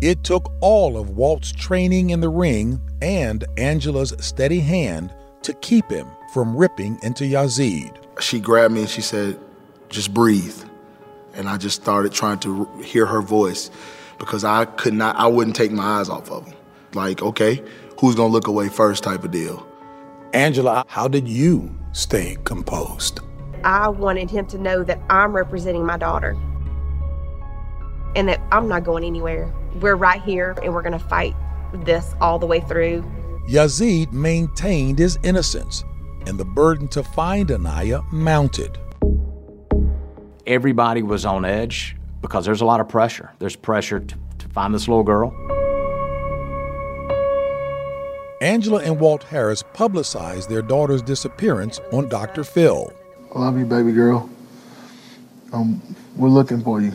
It 0.00 0.22
took 0.22 0.52
all 0.60 0.96
of 0.96 1.10
Walt's 1.10 1.50
training 1.50 2.10
in 2.10 2.20
the 2.20 2.28
ring 2.28 2.80
and 3.02 3.44
Angela's 3.56 4.14
steady 4.18 4.60
hand 4.60 5.12
to 5.42 5.52
keep 5.54 5.90
him 5.90 6.06
from 6.32 6.56
ripping 6.56 6.98
into 7.02 7.24
Yazeed. 7.24 7.96
She 8.20 8.38
grabbed 8.38 8.74
me 8.74 8.82
and 8.82 8.90
she 8.90 9.00
said, 9.00 9.38
"Just 9.88 10.12
breathe," 10.14 10.62
and 11.34 11.48
I 11.48 11.56
just 11.56 11.82
started 11.82 12.12
trying 12.12 12.38
to 12.40 12.66
hear 12.82 13.06
her 13.06 13.22
voice 13.22 13.70
because 14.18 14.44
I 14.44 14.66
could 14.66 14.94
not. 14.94 15.16
I 15.16 15.26
wouldn't 15.26 15.56
take 15.56 15.72
my 15.72 16.00
eyes 16.00 16.08
off 16.08 16.30
of 16.30 16.46
him. 16.46 16.54
Like, 16.94 17.22
okay, 17.22 17.62
who's 18.00 18.14
gonna 18.14 18.32
look 18.32 18.46
away 18.46 18.68
first? 18.68 19.02
Type 19.04 19.24
of 19.24 19.30
deal. 19.30 19.67
Angela, 20.34 20.84
how 20.88 21.08
did 21.08 21.26
you 21.26 21.74
stay 21.92 22.36
composed? 22.44 23.20
I 23.64 23.88
wanted 23.88 24.30
him 24.30 24.46
to 24.48 24.58
know 24.58 24.84
that 24.84 25.00
I'm 25.08 25.34
representing 25.34 25.86
my 25.86 25.96
daughter 25.96 26.36
and 28.14 28.28
that 28.28 28.40
I'm 28.52 28.68
not 28.68 28.84
going 28.84 29.04
anywhere. 29.04 29.52
We're 29.80 29.96
right 29.96 30.22
here 30.22 30.54
and 30.62 30.74
we're 30.74 30.82
going 30.82 30.98
to 30.98 30.98
fight 30.98 31.34
this 31.72 32.14
all 32.20 32.38
the 32.38 32.46
way 32.46 32.60
through. 32.60 33.02
Yazeed 33.48 34.12
maintained 34.12 34.98
his 34.98 35.18
innocence, 35.22 35.82
and 36.26 36.38
the 36.38 36.44
burden 36.44 36.88
to 36.88 37.02
find 37.02 37.48
Aniah 37.48 38.04
mounted. 38.12 38.78
Everybody 40.46 41.02
was 41.02 41.24
on 41.24 41.46
edge 41.46 41.96
because 42.20 42.44
there's 42.44 42.60
a 42.60 42.66
lot 42.66 42.80
of 42.80 42.88
pressure. 42.88 43.32
There's 43.38 43.56
pressure 43.56 44.00
to, 44.00 44.16
to 44.38 44.48
find 44.48 44.74
this 44.74 44.88
little 44.88 45.04
girl. 45.04 45.32
Angela 48.40 48.80
and 48.82 49.00
Walt 49.00 49.24
Harris 49.24 49.64
publicized 49.72 50.48
their 50.48 50.62
daughter's 50.62 51.02
disappearance 51.02 51.80
on 51.92 52.08
Dr. 52.08 52.44
Phil. 52.44 52.92
I 53.34 53.38
love 53.38 53.58
you, 53.58 53.64
baby 53.64 53.92
girl. 53.92 54.30
Um, 55.52 55.82
we're 56.16 56.28
looking 56.28 56.62
for 56.62 56.80
you. 56.80 56.92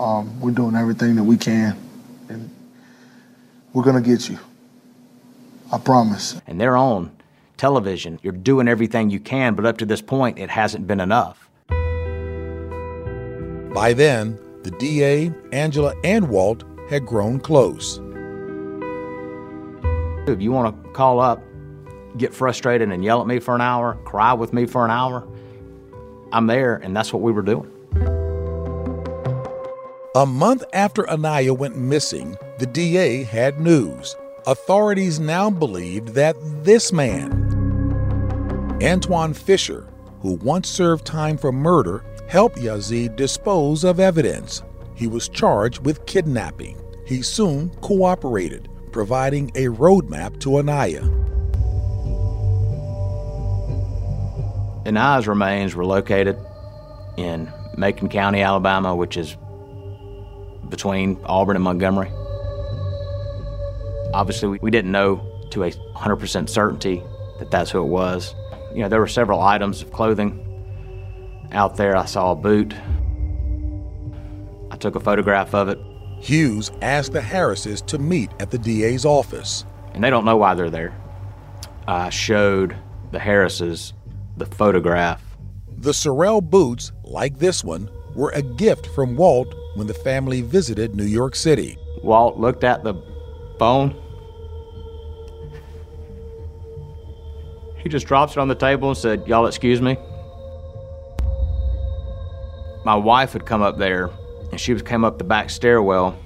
Um, 0.00 0.40
we're 0.40 0.50
doing 0.50 0.74
everything 0.74 1.14
that 1.16 1.24
we 1.24 1.36
can, 1.36 1.76
and 2.28 2.50
we're 3.72 3.84
gonna 3.84 4.00
get 4.00 4.28
you. 4.28 4.38
I 5.72 5.78
promise. 5.78 6.40
And 6.46 6.60
they're 6.60 6.76
on 6.76 7.12
television. 7.56 8.18
You're 8.22 8.32
doing 8.32 8.66
everything 8.66 9.10
you 9.10 9.20
can, 9.20 9.54
but 9.54 9.66
up 9.66 9.78
to 9.78 9.86
this 9.86 10.00
point, 10.00 10.38
it 10.38 10.50
hasn't 10.50 10.86
been 10.88 11.00
enough. 11.00 11.48
By 13.72 13.92
then, 13.92 14.38
the 14.64 14.72
DA, 14.72 15.30
Angela, 15.52 15.94
and 16.02 16.28
Walt 16.28 16.64
had 16.88 17.06
grown 17.06 17.38
close. 17.38 18.00
If 20.30 20.40
you 20.40 20.52
want 20.52 20.84
to 20.84 20.90
call 20.92 21.20
up, 21.20 21.42
get 22.16 22.32
frustrated, 22.32 22.90
and 22.90 23.04
yell 23.04 23.20
at 23.20 23.26
me 23.26 23.38
for 23.38 23.54
an 23.54 23.60
hour, 23.60 23.94
cry 24.04 24.32
with 24.32 24.52
me 24.52 24.66
for 24.66 24.84
an 24.84 24.90
hour, 24.90 25.26
I'm 26.32 26.46
there, 26.46 26.76
and 26.76 26.96
that's 26.96 27.12
what 27.12 27.22
we 27.22 27.32
were 27.32 27.42
doing. 27.42 27.70
A 30.16 30.26
month 30.26 30.64
after 30.72 31.02
Aniah 31.04 31.56
went 31.56 31.76
missing, 31.76 32.36
the 32.58 32.66
DA 32.66 33.22
had 33.24 33.60
news. 33.60 34.16
Authorities 34.46 35.20
now 35.20 35.50
believed 35.50 36.08
that 36.14 36.36
this 36.64 36.92
man, 36.92 37.30
Antoine 38.82 39.34
Fisher, 39.34 39.86
who 40.20 40.34
once 40.34 40.68
served 40.68 41.04
time 41.04 41.36
for 41.36 41.52
murder, 41.52 42.04
helped 42.28 42.56
Yazeed 42.56 43.16
dispose 43.16 43.84
of 43.84 44.00
evidence. 44.00 44.62
He 44.94 45.06
was 45.06 45.28
charged 45.28 45.84
with 45.84 46.06
kidnapping. 46.06 46.80
He 47.06 47.22
soon 47.22 47.70
cooperated, 47.80 48.68
providing 48.92 49.50
a 49.54 49.66
roadmap 49.66 50.40
to 50.40 50.50
Aniah. 50.50 51.02
Aniah's 54.86 55.28
remains 55.28 55.74
were 55.74 55.84
located 55.84 56.38
in 57.16 57.52
Macon 57.76 58.08
County, 58.08 58.40
Alabama, 58.40 58.94
which 58.94 59.16
is 59.16 59.36
between 60.68 61.18
Auburn 61.24 61.56
and 61.56 61.64
Montgomery. 61.64 62.10
Obviously, 64.14 64.58
we 64.60 64.70
didn't 64.70 64.90
know 64.90 65.26
to 65.50 65.64
a 65.64 65.70
100% 65.70 66.48
certainty 66.48 67.02
that 67.38 67.50
that's 67.50 67.70
who 67.70 67.82
it 67.82 67.88
was. 67.88 68.34
You 68.72 68.82
know, 68.82 68.88
there 68.88 69.00
were 69.00 69.08
several 69.08 69.40
items 69.40 69.82
of 69.82 69.92
clothing 69.92 70.46
out 71.52 71.76
there. 71.76 71.96
I 71.96 72.04
saw 72.06 72.32
a 72.32 72.36
boot. 72.36 72.74
I 74.70 74.76
took 74.76 74.94
a 74.94 75.00
photograph 75.00 75.54
of 75.54 75.68
it. 75.68 75.78
Hughes 76.20 76.70
asked 76.82 77.12
the 77.12 77.22
Harrises 77.22 77.80
to 77.82 77.98
meet 77.98 78.30
at 78.38 78.50
the 78.50 78.58
DA's 78.58 79.06
office. 79.06 79.64
And 79.94 80.04
they 80.04 80.10
don't 80.10 80.26
know 80.26 80.36
why 80.36 80.54
they're 80.54 80.70
there. 80.70 80.94
I 81.88 82.10
showed 82.10 82.76
the 83.10 83.18
Harrises 83.18 83.94
the 84.36 84.44
photograph. 84.44 85.22
The 85.78 85.94
Sorel 85.94 86.42
boots, 86.42 86.92
like 87.04 87.38
this 87.38 87.64
one, 87.64 87.90
were 88.14 88.30
a 88.30 88.42
gift 88.42 88.86
from 88.88 89.16
Walt 89.16 89.54
when 89.74 89.86
the 89.86 89.94
family 89.94 90.42
visited 90.42 90.94
New 90.94 91.04
York 91.04 91.34
City. 91.34 91.78
Walt 92.02 92.38
looked 92.38 92.64
at 92.64 92.84
the 92.84 92.94
phone. 93.58 93.94
He 97.78 97.88
just 97.88 98.06
drops 98.06 98.32
it 98.32 98.38
on 98.38 98.48
the 98.48 98.54
table 98.54 98.88
and 98.88 98.96
said, 98.96 99.26
Y'all 99.26 99.46
excuse 99.46 99.80
me. 99.80 99.96
My 102.84 102.94
wife 102.94 103.32
had 103.32 103.46
come 103.46 103.62
up 103.62 103.78
there 103.78 104.10
and 104.50 104.60
she 104.60 104.74
came 104.80 105.04
up 105.04 105.18
the 105.18 105.24
back 105.24 105.50
stairwell. 105.50 106.18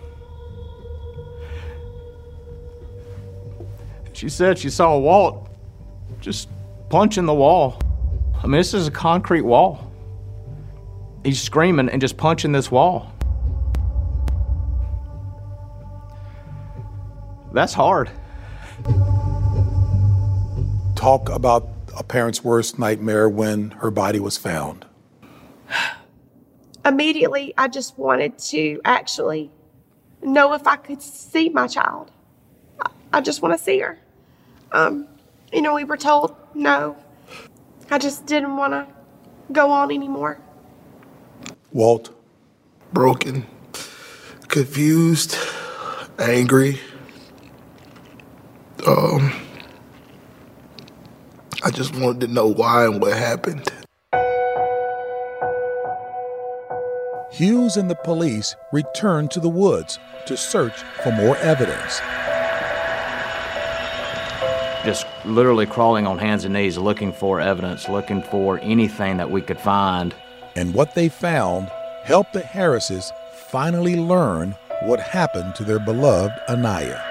She 4.13 4.29
said 4.29 4.59
she 4.59 4.71
saw 4.71 4.97
Walt 4.97 5.49
just 6.21 6.49
punching 6.89 7.27
the 7.27 7.35
wall. 7.35 7.79
I 8.43 8.47
mean, 8.47 8.59
this 8.59 8.73
is 8.75 8.87
a 8.87 8.91
concrete 8.91 9.43
wall. 9.43 9.91
He's 11.25 11.43
screaming 11.43 11.89
and 11.89 12.01
just 12.01 12.17
punching 12.17 12.53
this 12.53 12.71
wall. 12.71 13.13
That's 17.53 17.73
hard. 17.73 18.11
Talk 20.97 21.29
about 21.29 21.69
a 21.97 22.03
parent's 22.03 22.43
worst 22.43 22.79
nightmare 22.79 23.29
when 23.29 23.71
her 23.73 23.91
body 23.91 24.21
was 24.21 24.37
found. 24.37 24.85
Immediately, 26.85 27.55
I 27.57 27.69
just 27.69 27.99
wanted 27.99 28.39
to 28.39 28.81
actually 28.85 29.51
know 30.23 30.53
if 30.53 30.67
I 30.67 30.77
could 30.77 31.01
see 31.01 31.49
my 31.49 31.67
child. 31.67 32.11
I, 32.81 32.91
I 33.15 33.21
just 33.21 33.43
want 33.43 33.57
to 33.57 33.63
see 33.63 33.79
her. 33.81 33.99
Um, 34.73 35.07
you 35.53 35.63
know, 35.63 35.75
we 35.75 35.85
were 35.85 35.97
told 35.97 36.37
no. 36.55 36.97
I 37.91 37.99
just 37.99 38.27
didn't 38.27 38.57
want 38.57 38.73
to 38.73 38.87
go 39.53 39.71
on 39.71 39.91
anymore. 39.91 40.39
Walt? 41.73 42.11
Broken, 42.93 43.45
confused, 44.49 45.37
angry. 46.19 46.81
Um, 48.87 49.33
I 51.65 51.71
just 51.71 51.97
wanted 51.97 52.21
to 52.21 52.29
know 52.29 52.47
why 52.47 52.85
and 52.85 53.01
what 53.01 53.17
happened. 53.17 53.73
Hughes 57.35 57.77
and 57.77 57.91
the 57.91 57.97
police 57.97 58.55
returned 58.71 59.33
to 59.33 59.41
the 59.41 59.49
woods 59.49 59.99
to 60.27 60.37
search 60.37 60.85
for 61.03 61.11
more 61.11 61.37
evidence. 61.39 61.99
Just 64.85 65.05
literally 65.25 65.67
crawling 65.67 66.07
on 66.07 66.17
hands 66.17 66.45
and 66.45 66.55
knees 66.55 66.79
looking 66.79 67.13
for 67.13 67.41
evidence, 67.41 67.89
looking 67.89 68.23
for 68.23 68.61
anything 68.61 69.17
that 69.17 69.33
we 69.33 69.43
could 69.43 69.59
find. 69.59 70.15
And 70.55 70.73
what 70.75 70.95
they 70.95 71.09
found 71.09 71.73
helped 72.05 72.35
the 72.35 72.41
Harrises 72.41 73.11
finally 73.49 73.97
learn 73.97 74.55
what 74.85 75.01
happened 75.01 75.57
to 75.57 75.65
their 75.65 75.81
beloved 75.81 76.35
Aniah. 76.49 77.03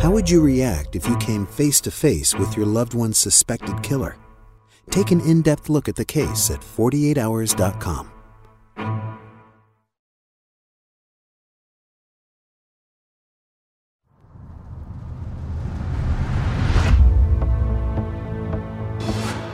How 0.00 0.10
would 0.10 0.30
you 0.30 0.40
react 0.40 0.96
if 0.96 1.06
you 1.06 1.18
came 1.18 1.46
face 1.46 1.82
to 1.82 1.90
face 1.90 2.34
with 2.34 2.56
your 2.56 2.64
loved 2.64 2.94
one's 2.94 3.18
suspected 3.18 3.82
killer? 3.82 4.16
Take 4.90 5.10
an 5.10 5.20
in 5.20 5.42
depth 5.42 5.68
look 5.68 5.88
at 5.88 5.96
the 5.96 6.04
case 6.04 6.50
at 6.50 6.60
48hours.com. 6.60 8.10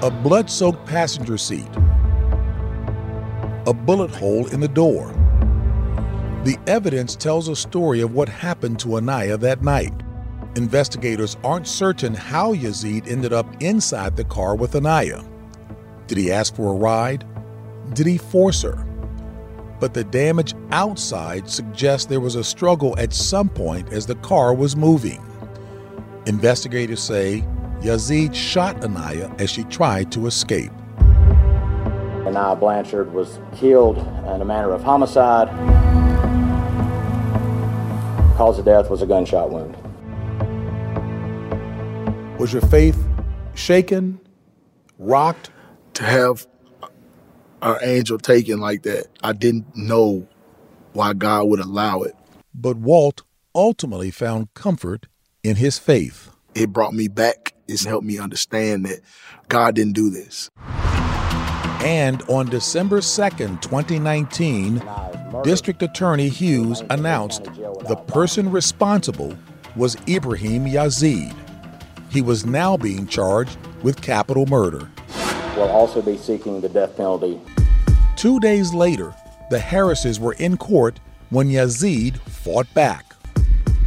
A 0.02 0.10
blood 0.10 0.48
soaked 0.50 0.86
passenger 0.86 1.36
seat, 1.36 1.68
a 3.66 3.74
bullet 3.74 4.10
hole 4.10 4.46
in 4.46 4.60
the 4.60 4.68
door. 4.68 5.12
The 6.44 6.56
evidence 6.66 7.14
tells 7.14 7.48
a 7.48 7.54
story 7.54 8.00
of 8.00 8.14
what 8.14 8.26
happened 8.26 8.78
to 8.80 8.88
Aniah 8.88 9.38
that 9.40 9.62
night. 9.62 9.92
Investigators 10.56 11.36
aren't 11.44 11.68
certain 11.68 12.12
how 12.12 12.52
Yazeed 12.52 13.06
ended 13.06 13.32
up 13.32 13.46
inside 13.62 14.16
the 14.16 14.24
car 14.24 14.56
with 14.56 14.72
Aniah. 14.72 15.24
Did 16.08 16.18
he 16.18 16.32
ask 16.32 16.56
for 16.56 16.72
a 16.72 16.76
ride? 16.76 17.24
Did 17.94 18.06
he 18.06 18.18
force 18.18 18.62
her? 18.62 18.84
But 19.78 19.94
the 19.94 20.02
damage 20.02 20.54
outside 20.72 21.48
suggests 21.48 22.06
there 22.06 22.18
was 22.18 22.34
a 22.34 22.42
struggle 22.42 22.98
at 22.98 23.12
some 23.12 23.48
point 23.48 23.92
as 23.92 24.06
the 24.06 24.16
car 24.16 24.52
was 24.52 24.74
moving. 24.74 25.24
Investigators 26.26 27.00
say 27.00 27.44
Yazeed 27.80 28.34
shot 28.34 28.80
Aniah 28.80 29.40
as 29.40 29.50
she 29.50 29.62
tried 29.64 30.10
to 30.12 30.26
escape. 30.26 30.72
Aniah 32.26 32.58
Blanchard 32.58 33.12
was 33.14 33.38
killed 33.54 33.98
in 33.98 34.42
a 34.42 34.44
manner 34.44 34.72
of 34.72 34.82
homicide. 34.82 35.48
Cause 38.36 38.58
of 38.58 38.64
death 38.64 38.90
was 38.90 39.00
a 39.00 39.06
gunshot 39.06 39.50
wound. 39.50 39.76
Was 42.40 42.54
your 42.54 42.62
faith 42.62 42.98
shaken, 43.54 44.18
rocked? 44.98 45.50
To 45.92 46.04
have 46.04 46.46
our 47.60 47.78
angel 47.82 48.16
taken 48.16 48.60
like 48.60 48.84
that, 48.84 49.08
I 49.22 49.34
didn't 49.34 49.76
know 49.76 50.26
why 50.94 51.12
God 51.12 51.48
would 51.48 51.60
allow 51.60 52.00
it. 52.00 52.16
But 52.54 52.78
Walt 52.78 53.24
ultimately 53.54 54.10
found 54.10 54.54
comfort 54.54 55.06
in 55.42 55.56
his 55.56 55.78
faith. 55.78 56.30
It 56.54 56.72
brought 56.72 56.94
me 56.94 57.08
back. 57.08 57.52
It's 57.68 57.84
helped 57.84 58.06
me 58.06 58.18
understand 58.18 58.86
that 58.86 59.00
God 59.48 59.74
didn't 59.74 59.92
do 59.92 60.08
this. 60.08 60.48
And 61.82 62.22
on 62.22 62.46
December 62.46 63.00
2nd, 63.00 63.60
2019, 63.60 64.82
District 65.42 65.82
Attorney 65.82 66.30
Hughes 66.30 66.82
announced 66.88 67.44
the 67.44 68.02
person 68.06 68.50
responsible 68.50 69.36
was 69.76 69.96
Ibraheem 70.08 70.64
Yazeed. 70.64 71.36
He 72.10 72.22
was 72.22 72.44
now 72.44 72.76
being 72.76 73.06
charged 73.06 73.56
with 73.82 74.02
capital 74.02 74.44
murder. 74.46 74.90
Will 75.56 75.68
also 75.68 76.02
be 76.02 76.16
seeking 76.16 76.60
the 76.60 76.68
death 76.68 76.96
penalty. 76.96 77.40
Two 78.16 78.40
days 78.40 78.74
later, 78.74 79.14
the 79.50 79.60
Harrises 79.60 80.18
were 80.18 80.32
in 80.34 80.56
court 80.56 80.98
when 81.30 81.48
Yazeed 81.48 82.18
fought 82.22 82.72
back. 82.74 83.14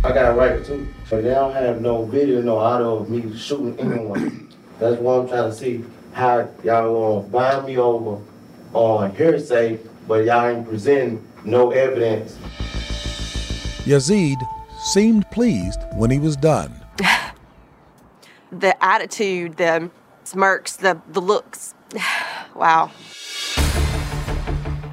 I 0.05 0.13
got 0.13 0.31
a 0.31 0.35
record 0.35 0.65
too, 0.65 0.87
but 1.09 1.23
they 1.23 1.29
don't 1.31 1.53
have 1.53 1.81
no 1.81 2.05
video, 2.05 2.41
no 2.41 2.57
audio 2.57 2.99
of 2.99 3.09
me 3.09 3.37
shooting 3.37 3.77
anyone. 3.79 4.49
That's 4.79 4.99
what 5.01 5.19
I'm 5.19 5.27
trying 5.27 5.49
to 5.49 5.55
see 5.55 5.85
how 6.13 6.49
y'all 6.63 7.21
gonna 7.21 7.27
bind 7.27 7.67
me 7.67 7.77
over 7.77 8.21
on 8.73 9.15
hearsay, 9.15 9.79
but 10.07 10.23
y'all 10.25 10.47
ain't 10.47 10.67
presenting 10.67 11.25
no 11.43 11.71
evidence. 11.71 12.37
Yazeed 13.85 14.37
seemed 14.81 15.29
pleased 15.31 15.79
when 15.95 16.09
he 16.09 16.19
was 16.19 16.37
done. 16.37 16.73
The 18.53 18.81
attitude, 18.83 19.57
the 19.57 19.89
smirks, 20.23 20.75
the, 20.75 21.01
the 21.09 21.19
looks. 21.19 21.73
wow. 22.55 22.91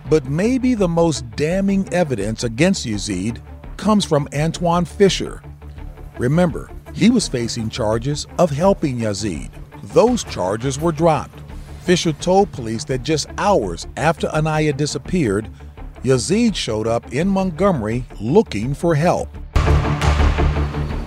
But 0.09 0.25
maybe 0.25 0.75
the 0.75 0.89
most 0.89 1.31
damning 1.37 1.93
evidence 1.93 2.43
against 2.43 2.87
Yazeed 2.87 3.41
comes 3.77 4.05
from 4.05 4.29
Antoine 4.35 4.85
Fisher. 4.85 5.43
Remember, 6.19 6.71
he 6.95 7.11
was 7.11 7.29
facing 7.29 7.69
charges 7.69 8.27
of 8.39 8.51
helping 8.51 8.99
Yazeed. 8.99 9.51
Those 9.93 10.25
charges 10.25 10.81
were 10.81 10.93
dropped. 10.93 11.39
Fisher 11.83 12.13
told 12.13 12.51
police 12.53 12.85
that 12.85 13.03
just 13.03 13.29
hours 13.39 13.87
after 13.97 14.29
Aniah 14.29 14.77
disappeared, 14.77 15.51
Yazeed 16.03 16.55
showed 16.55 16.87
up 16.87 17.13
in 17.13 17.29
Montgomery 17.29 18.05
looking 18.21 18.75
for 18.75 18.95
help. 18.95 19.29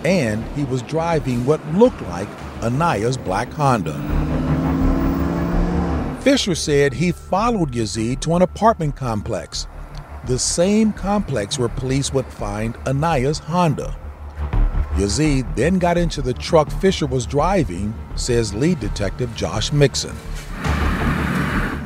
And 0.06 0.43
he 0.56 0.66
was 0.66 0.82
driving 0.84 1.45
what 1.45 1.66
looked 1.74 2.01
like 2.04 2.28
Aniah's 2.64 3.18
black 3.18 3.51
Honda. 3.51 3.93
Fisher 6.22 6.55
said 6.55 6.93
he 6.93 7.11
followed 7.11 7.74
Yazeed 7.74 8.22
to 8.22 8.36
an 8.36 8.41
apartment 8.41 8.95
complex, 8.95 9.68
the 10.26 10.39
same 10.39 10.93
complex 10.93 11.59
where 11.59 11.68
police 11.68 12.14
would 12.14 12.26
find 12.26 12.76
Aniah's 12.86 13.39
Honda. 13.39 13.97
Yazeed 14.93 15.53
then 15.57 15.78
got 15.78 15.97
into 15.97 16.22
the 16.22 16.34
truck 16.34 16.72
Fisher 16.72 17.05
was 17.05 17.26
driving, 17.26 17.93
says 18.16 18.53
lead 18.53 18.80
detective 18.80 19.36
Josh 19.36 19.74
Mixon. 19.74 20.16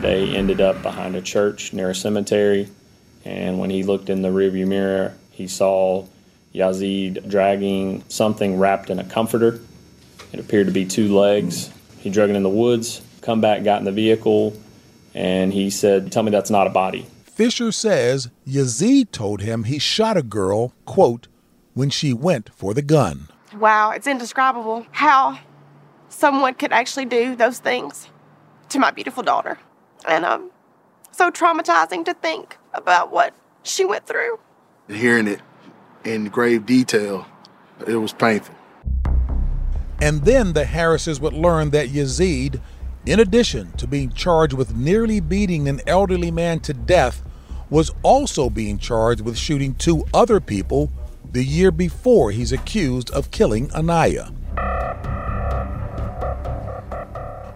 They 0.02 0.32
ended 0.36 0.62
up 0.62 0.84
behind 0.84 1.16
a 1.16 1.22
church 1.24 1.74
near 1.74 1.90
a 1.90 1.96
cemetery, 1.96 2.70
and 3.26 3.58
when 3.58 3.72
he 3.72 3.82
looked 3.82 4.12
in 4.12 4.22
the 4.22 4.30
rearview 4.30 4.68
mirror, 4.68 5.16
he 5.32 5.48
saw 5.48 6.06
Yazeed 6.54 7.28
dragging 7.28 8.04
something 8.10 8.60
wrapped 8.60 8.92
in 8.92 9.00
a 9.00 9.04
comforter. 9.04 9.60
It 10.34 10.40
appeared 10.40 10.68
to 10.68 10.74
be 10.74 10.86
two 10.86 11.16
legs. 11.16 11.72
He 12.00 12.10
drug 12.10 12.30
it 12.30 12.36
in 12.36 12.44
the 12.44 12.50
woods, 12.50 13.02
come 13.22 13.42
back, 13.42 13.64
got 13.64 13.80
in 13.80 13.86
the 13.86 13.92
vehicle, 13.92 14.56
and 15.14 15.52
he 15.54 15.70
said, 15.70 16.12
Tell 16.12 16.24
me 16.24 16.32
that's 16.32 16.50
not 16.50 16.68
a 16.68 16.70
body. 16.70 17.08
Fisher 17.26 17.72
says 17.72 18.30
Yazeed 18.48 19.12
told 19.12 19.42
him 19.42 19.66
he 19.66 19.80
shot 19.80 20.18
a 20.18 20.24
girl, 20.24 20.74
quote, 20.86 21.28
when 21.74 21.90
she 21.90 22.12
went 22.14 22.50
for 22.54 22.74
the 22.74 22.82
gun. 22.82 23.28
Wow, 23.56 23.92
it's 23.92 24.08
indescribable 24.08 24.86
how 24.92 25.40
someone 26.10 26.56
could 26.56 26.72
actually 26.72 27.06
do 27.06 27.36
those 27.36 27.60
things 27.60 28.10
to 28.70 28.80
my 28.80 28.92
beautiful 28.92 29.24
daughter. 29.24 29.58
And 30.08 30.26
um 30.26 30.52
so 31.12 31.32
traumatizing 31.32 32.06
to 32.06 32.14
think 32.14 32.58
about 32.74 33.12
what 33.12 33.34
she 33.64 33.84
went 33.86 34.06
through. 34.06 34.40
Hearing 34.88 35.28
it 35.28 35.42
in 36.04 36.26
grave 36.26 36.66
detail, 36.66 37.26
it 37.88 37.96
was 37.96 38.14
painful. 38.14 38.54
And 40.02 40.24
then 40.24 40.54
the 40.54 40.66
Harrises 40.66 41.20
would 41.20 41.34
learn 41.34 41.72
that 41.72 41.90
Yazeed, 41.90 42.62
in 43.06 43.20
addition 43.20 43.72
to 43.74 43.88
being 43.88 44.12
charged 44.12 44.54
with 44.54 44.76
nearly 44.76 45.20
beating 45.20 45.68
an 45.68 45.82
elderly 45.88 46.32
man 46.32 46.60
to 46.62 46.74
death, 46.74 47.24
was 47.70 47.92
also 48.04 48.50
being 48.50 48.78
charged 48.78 49.22
with 49.22 49.38
shooting 49.38 49.76
two 49.76 50.06
other 50.14 50.40
people 50.40 50.92
the 51.32 51.44
year 51.44 51.72
before 51.72 52.32
he's 52.32 52.52
accused 52.52 53.12
of 53.12 53.32
killing 53.32 53.68
Aniah. 53.70 54.34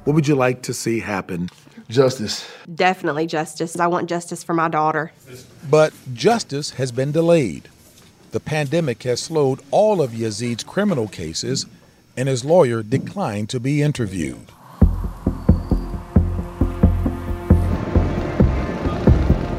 What 0.03 0.15
would 0.15 0.27
you 0.27 0.35
like 0.35 0.63
to 0.63 0.73
see 0.73 0.99
happen 0.99 1.49
Justice. 1.91 2.49
Definitely 2.73 3.27
justice. 3.27 3.77
I 3.77 3.87
want 3.87 4.07
justice 4.07 4.43
for 4.43 4.53
my 4.53 4.69
daughter. 4.69 5.11
But 5.69 5.93
justice 6.13 6.71
has 6.71 6.91
been 6.91 7.11
delayed. 7.11 7.67
The 8.31 8.39
pandemic 8.39 9.03
has 9.03 9.19
slowed 9.19 9.59
all 9.71 10.01
of 10.01 10.11
Yazeed's 10.11 10.63
criminal 10.63 11.09
cases, 11.09 11.65
and 12.17 12.27
his 12.27 12.43
lawyer 12.43 12.83
declined 12.83 13.49
to 13.49 13.59
be 13.59 13.81
interviewed. 13.81 14.51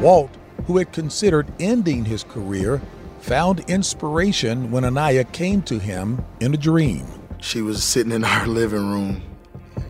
Walt, 0.01 0.29
who 0.65 0.77
had 0.77 0.91
considered 0.91 1.47
ending 1.59 2.05
his 2.05 2.23
career, 2.23 2.81
found 3.21 3.61
inspiration 3.69 4.69
when 4.69 4.83
Aniah 4.83 5.31
came 5.31 5.61
to 5.63 5.79
him 5.79 6.23
in 6.41 6.53
a 6.53 6.57
dream. 6.57 7.05
She 7.39 7.61
was 7.61 7.83
sitting 7.83 8.11
in 8.11 8.23
our 8.25 8.47
living 8.47 8.89
room, 8.89 9.21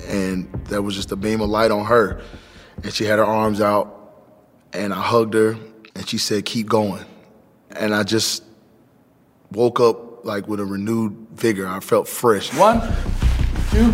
and 0.08 0.48
there 0.66 0.84
was 0.84 0.96
just 0.96 1.12
a 1.12 1.16
beam 1.16 1.42
of 1.42 1.50
light 1.50 1.72
on 1.72 1.86
her. 1.86 2.22
And 2.84 2.94
she 2.94 3.06
had 3.06 3.18
her 3.18 3.26
arms 3.26 3.60
out, 3.60 4.30
and 4.72 4.94
I 4.94 5.02
hugged 5.02 5.34
her, 5.34 5.58
and 5.96 6.08
she 6.08 6.18
said, 6.20 6.46
Keep 6.46 6.70
going. 6.70 7.06
And 7.72 7.94
I 7.96 8.04
just 8.04 8.44
woke 9.52 9.80
up 9.80 10.26
like 10.26 10.48
with 10.48 10.60
a 10.60 10.66
renewed 10.66 11.23
vigor. 11.34 11.68
I 11.68 11.80
felt 11.80 12.08
fresh. 12.08 12.54
One, 12.54 12.80
two, 13.72 13.92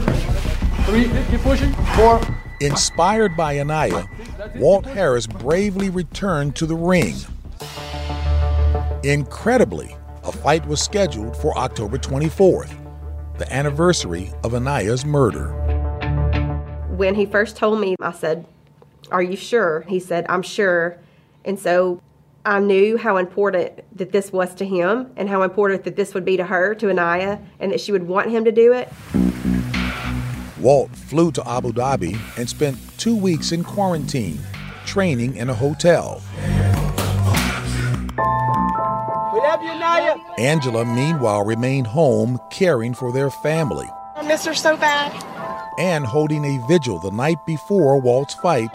three, 0.85 1.09
keep 1.29 1.41
pushing, 1.41 1.73
four. 1.95 2.21
Inspired 2.61 3.37
by 3.37 3.55
Aniah, 3.55 4.07
Walt 4.55 4.85
Harris 4.85 5.25
bravely 5.25 5.89
returned 5.89 6.55
to 6.57 6.65
the 6.65 6.75
ring. 6.75 7.15
Incredibly, 9.03 9.95
a 10.23 10.31
fight 10.31 10.65
was 10.67 10.81
scheduled 10.81 11.37
for 11.37 11.57
October 11.57 11.97
24th, 11.97 12.75
the 13.37 13.51
anniversary 13.53 14.31
of 14.43 14.51
Aniah's 14.51 15.05
murder. 15.05 15.53
When 16.89 17.15
he 17.15 17.25
first 17.25 17.55
told 17.55 17.79
me, 17.79 17.95
I 18.01 18.11
said, 18.11 18.45
Are 19.09 19.23
you 19.23 19.37
sure? 19.37 19.85
He 19.87 20.01
said, 20.01 20.25
I'm 20.27 20.41
sure. 20.41 20.97
And 21.45 21.57
so 21.57 22.01
I 22.45 22.59
knew 22.59 22.97
how 22.97 23.17
important 23.17 23.83
that 23.97 24.11
this 24.11 24.31
was 24.31 24.55
to 24.55 24.65
him 24.65 25.11
and 25.17 25.27
how 25.27 25.41
important 25.43 25.83
that 25.83 25.97
this 25.97 26.13
would 26.13 26.23
be 26.23 26.37
to 26.37 26.45
her, 26.45 26.73
to 26.75 26.85
Aniah, 26.87 27.43
and 27.59 27.71
that 27.71 27.81
she 27.81 27.91
would 27.91 28.07
want 28.07 28.31
him 28.31 28.45
to 28.45 28.51
do 28.51 28.71
it. 28.73 28.89
Walt 30.59 30.95
flew 30.95 31.31
to 31.33 31.47
Abu 31.47 31.73
Dhabi 31.73 32.17
and 32.37 32.49
spent 32.49 32.77
two 32.97 33.15
weeks 33.15 33.51
in 33.51 33.63
quarantine, 33.63 34.39
training 34.85 35.35
in 35.35 35.49
a 35.49 35.53
hotel. 35.53 36.21
We 39.33 39.39
love 39.39 39.61
you, 39.61 39.77
Naya. 39.77 40.15
Angela, 40.37 40.85
meanwhile, 40.85 41.45
remained 41.45 41.87
home 41.87 42.39
caring 42.51 42.93
for 42.93 43.11
their 43.11 43.29
family 43.29 43.87
I 44.15 44.23
miss 44.23 44.45
her 44.45 44.53
so 44.53 44.77
bad. 44.77 45.11
and 45.77 46.05
holding 46.05 46.45
a 46.45 46.67
vigil 46.67 46.99
the 46.99 47.11
night 47.11 47.45
before 47.45 47.99
Walt's 47.99 48.33
fight, 48.35 48.69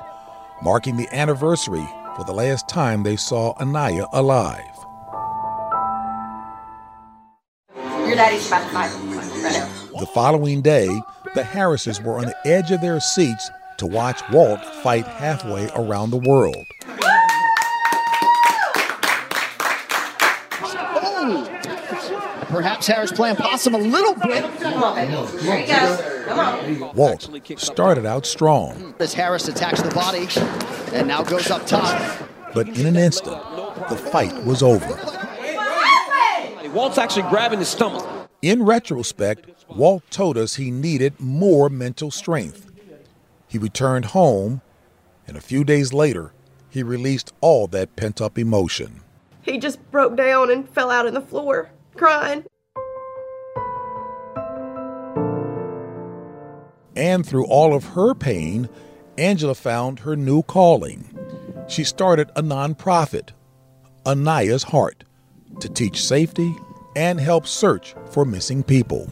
marking 0.62 0.96
the 0.96 1.08
anniversary 1.14 1.86
for 2.16 2.24
the 2.24 2.32
last 2.32 2.68
time 2.68 3.02
they 3.02 3.16
saw 3.16 3.54
Aniah 3.54 4.08
alive. 4.12 4.60
Your 7.76 8.16
daddy's 8.16 8.46
about 8.46 8.66
to 8.66 8.74
fight. 8.74 8.90
The 9.98 10.06
following 10.14 10.62
day, 10.62 10.88
the 11.34 11.42
Harrises 11.42 12.00
were 12.00 12.18
on 12.18 12.26
the 12.26 12.36
edge 12.46 12.70
of 12.70 12.80
their 12.80 13.00
seats 13.00 13.50
to 13.78 13.86
watch 13.86 14.20
Walt 14.30 14.64
fight 14.82 15.06
halfway 15.06 15.68
around 15.74 16.10
the 16.10 16.18
world. 16.18 16.64
Perhaps 22.48 22.86
Harris 22.86 23.12
playing 23.12 23.36
possum 23.36 23.74
a 23.74 23.78
little 23.78 24.14
bit. 24.14 24.44
Come 24.60 24.82
on, 24.82 24.94
baby. 24.94 25.12
There 25.42 25.60
you 25.60 25.66
go. 25.66 26.24
Come 26.26 26.38
on. 26.38 26.94
Walt 26.94 27.30
started 27.58 28.06
out 28.06 28.26
strong, 28.26 28.94
As 28.98 29.12
Harris 29.14 29.48
attacks 29.48 29.82
the 29.82 29.90
body 29.94 30.28
and 30.96 31.06
now 31.08 31.22
goes 31.22 31.50
up 31.50 31.66
top. 31.66 32.28
but 32.54 32.68
in 32.68 32.86
an 32.86 32.96
instant, 32.96 33.36
the 33.88 33.96
fight 33.96 34.44
was 34.44 34.62
over. 34.62 34.98
Walt's 36.72 36.98
actually 36.98 37.28
grabbing 37.28 37.60
his 37.60 37.68
stomach. 37.68 38.04
In 38.42 38.64
retrospect, 38.64 39.46
Walt 39.68 40.02
told 40.10 40.36
us 40.36 40.56
he 40.56 40.70
needed 40.70 41.18
more 41.20 41.68
mental 41.70 42.10
strength. 42.10 42.70
He 43.46 43.58
returned 43.58 44.06
home, 44.06 44.60
and 45.26 45.36
a 45.36 45.40
few 45.40 45.62
days 45.64 45.92
later, 45.92 46.32
he 46.68 46.82
released 46.82 47.32
all 47.40 47.66
that 47.68 47.94
pent 47.96 48.20
up 48.20 48.36
emotion. 48.38 49.00
He 49.42 49.58
just 49.58 49.78
broke 49.92 50.16
down 50.16 50.50
and 50.50 50.68
fell 50.68 50.90
out 50.90 51.06
on 51.06 51.14
the 51.14 51.20
floor, 51.20 51.70
crying. 51.94 52.44
And 56.96 57.26
through 57.26 57.46
all 57.46 57.74
of 57.74 57.84
her 57.84 58.14
pain, 58.14 58.68
Angela 59.18 59.54
found 59.54 60.00
her 60.00 60.16
new 60.16 60.42
calling. 60.42 61.08
She 61.68 61.84
started 61.84 62.30
a 62.36 62.42
nonprofit, 62.42 63.30
Aniah's 64.04 64.64
Heart, 64.64 65.04
to 65.60 65.68
teach 65.68 66.04
safety 66.04 66.54
and 66.96 67.18
help 67.18 67.46
search 67.46 67.94
for 68.10 68.24
missing 68.24 68.62
people. 68.62 69.10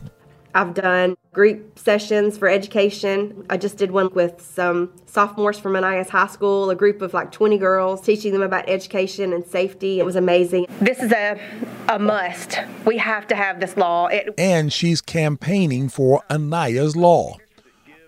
I've 0.55 0.74
done 0.74 1.16
group 1.32 1.78
sessions 1.78 2.36
for 2.36 2.48
education. 2.48 3.46
I 3.48 3.57
just 3.57 3.78
did 3.78 3.90
one 3.90 4.11
with 4.12 4.40
some 4.40 4.92
sophomores 5.07 5.59
from 5.59 5.72
Aniah's 5.72 6.11
high 6.11 6.26
school, 6.26 6.68
a 6.70 6.74
group 6.74 7.00
of 7.00 7.14
like 7.14 7.32
20 7.32 7.57
girls, 7.59 8.03
teaching 8.03 8.32
them 8.32 8.42
about 8.42 8.68
education 8.68 9.32
and 9.32 9.46
safety. 9.46 9.98
It 9.98 10.05
was 10.05 10.16
amazing. 10.16 10.66
This 10.80 10.98
is 10.98 11.12
a, 11.12 11.40
a 11.88 11.98
must. 11.98 12.59
We 12.84 12.98
have 12.98 13.26
to 13.28 13.36
have 13.36 13.61
this 13.61 13.76
law. 13.76 14.09
It, 14.09 14.34
And 14.36 14.72
she's 14.72 15.00
campaigning 15.00 15.88
for 15.88 16.22
Aniah's 16.28 16.96
Law, 16.96 17.36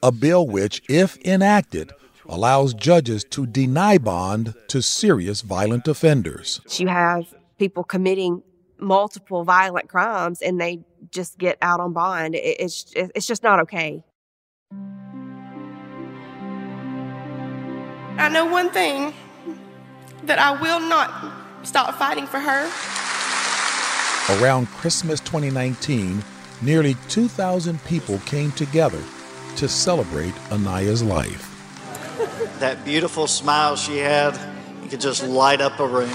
a 0.03 0.13
bill 0.13 0.47
which, 0.47 0.83
if 0.89 1.17
enacted, 1.25 1.93
allows 2.27 2.75
judges 2.75 3.25
to 3.25 3.47
deny 3.47 3.99
bond 3.99 4.55
to 4.69 4.83
serious 4.83 5.41
violent 5.41 5.89
offenders. 5.89 6.61
you 6.77 6.89
have 6.89 7.35
people 7.59 7.85
committing 7.85 8.43
multiple 8.79 9.45
violent 9.45 9.89
crimes 9.89 10.43
and 10.43 10.61
they 10.61 10.81
just 11.11 11.39
get 11.39 11.59
out 11.63 11.81
on 11.81 11.93
bond. 11.93 12.35
It's, 12.35 12.93
it's 12.95 13.27
just 13.27 13.43
not 13.43 13.61
okay. 13.61 14.03
I 18.17 18.29
know 18.29 18.47
one 18.47 18.71
thing 18.71 19.13
that 20.25 20.39
I 20.39 20.61
will 20.61 20.81
not 20.81 21.11
stop 21.63 21.95
fighting 21.97 22.27
for 22.27 22.39
her. 22.41 22.71
Around 24.41 24.69
Christmas 24.69 25.21
2019, 25.21 26.23
nearly 26.63 26.97
2,000 27.09 27.83
people 27.85 28.19
came 28.21 28.53
together 28.53 29.03
to 29.57 29.69
celebrate 29.69 30.35
Aniah's 30.51 31.03
life. 31.03 31.51
That 32.61 32.85
beautiful 32.85 33.27
smile 33.27 33.77
she 33.77 33.99
had, 33.99 34.39
you 34.83 34.89
could 34.89 35.01
just 35.01 35.23
light 35.25 35.61
up 35.61 35.79
a 35.81 35.87
room. 35.87 36.11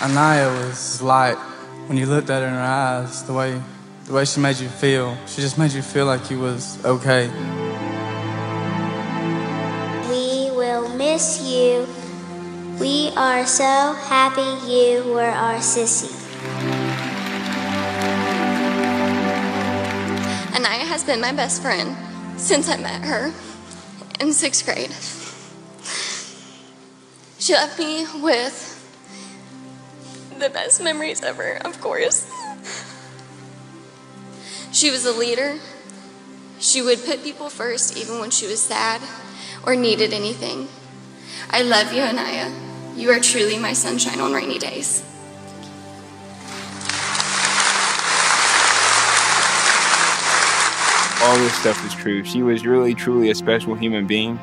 Aniah 0.00 0.66
was 0.66 1.02
light 1.02 1.36
when 1.86 1.98
you 1.98 2.06
looked 2.06 2.30
at 2.30 2.40
her 2.40 2.48
in 2.48 2.54
her 2.54 2.60
eyes, 2.60 3.22
the 3.24 3.34
way 3.34 3.60
the 4.06 4.14
way 4.14 4.24
she 4.24 4.40
made 4.40 4.58
you 4.58 4.68
feel. 4.68 5.14
She 5.26 5.42
just 5.42 5.58
made 5.58 5.72
you 5.72 5.82
feel 5.82 6.06
like 6.06 6.30
you 6.30 6.40
was 6.40 6.82
okay. 6.86 7.28
We 10.08 10.56
will 10.56 10.88
miss 10.96 11.42
you. 11.42 11.86
We 12.80 13.12
are 13.14 13.44
so 13.44 13.92
happy 14.08 14.72
you 14.72 15.04
were 15.12 15.20
our 15.20 15.56
sissy. 15.56 16.10
Aniah 20.56 20.88
has 20.88 21.04
been 21.04 21.20
my 21.20 21.32
best 21.32 21.60
friend 21.60 21.94
since 22.40 22.70
I 22.70 22.78
met 22.78 23.04
her 23.04 23.34
in 24.18 24.32
sixth 24.32 24.64
grade. 24.64 24.94
She 27.38 27.52
left 27.52 27.78
me 27.78 28.06
with 28.22 28.69
the 30.40 30.50
best 30.50 30.82
memories 30.82 31.22
ever, 31.22 31.58
of 31.64 31.80
course. 31.80 32.30
She 34.72 34.90
was 34.90 35.04
a 35.04 35.12
leader. 35.12 35.58
She 36.58 36.82
would 36.82 37.04
put 37.04 37.22
people 37.22 37.50
first 37.50 37.96
even 37.96 38.18
when 38.18 38.30
she 38.30 38.46
was 38.46 38.62
sad 38.62 39.00
or 39.66 39.76
needed 39.76 40.12
anything. 40.12 40.68
I 41.50 41.62
love 41.62 41.92
you, 41.92 42.02
Aniah. 42.02 42.52
You 42.96 43.10
are 43.10 43.20
truly 43.20 43.58
my 43.58 43.72
sunshine 43.72 44.20
on 44.20 44.32
rainy 44.32 44.58
days. 44.58 45.04
all 51.22 51.38
this 51.38 51.54
stuff 51.54 51.84
is 51.86 51.94
true. 51.94 52.24
She 52.24 52.42
was 52.42 52.66
really, 52.66 52.94
truly 52.94 53.30
a 53.30 53.34
special 53.34 53.74
human 53.74 54.06
being. 54.06 54.36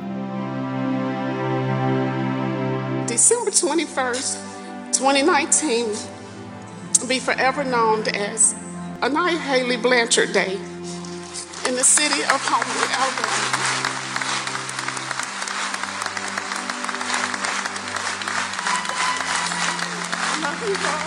December 3.08 3.52
21st, 3.52 4.47
2019 4.98 5.90
will 7.00 7.08
be 7.08 7.20
forever 7.20 7.64
known 7.64 8.02
as 8.16 8.56
Aniah 9.02 9.38
Haley 9.38 9.78
Blanchard 9.78 10.34
Day 10.34 10.56
in 11.68 11.76
the 11.76 11.84
city 11.84 12.24
of 12.24 12.42
Homewood, 12.44 12.90
Alabama. 20.50 21.07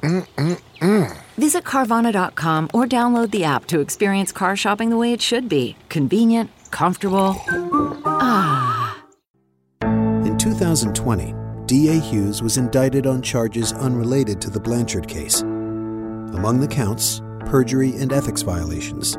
Mm-mm-mm. 0.00 1.16
Visit 1.38 1.64
Carvana.com 1.64 2.70
or 2.74 2.86
download 2.86 3.30
the 3.30 3.44
app 3.44 3.66
to 3.66 3.80
experience 3.80 4.32
car 4.32 4.56
shopping 4.56 4.90
the 4.90 4.96
way 4.96 5.12
it 5.12 5.20
should 5.22 5.48
be 5.48 5.76
convenient, 5.88 6.50
comfortable. 6.70 7.36
Ah. 8.04 9.02
In 9.82 10.36
2020, 10.38 11.34
D.A. 11.66 12.00
Hughes 12.00 12.42
was 12.42 12.56
indicted 12.56 13.06
on 13.06 13.22
charges 13.22 13.72
unrelated 13.72 14.40
to 14.40 14.50
the 14.50 14.60
Blanchard 14.60 15.06
case. 15.06 15.42
Among 15.42 16.60
the 16.60 16.68
counts, 16.68 17.22
perjury 17.46 17.94
and 17.96 18.12
ethics 18.12 18.42
violations. 18.42 19.16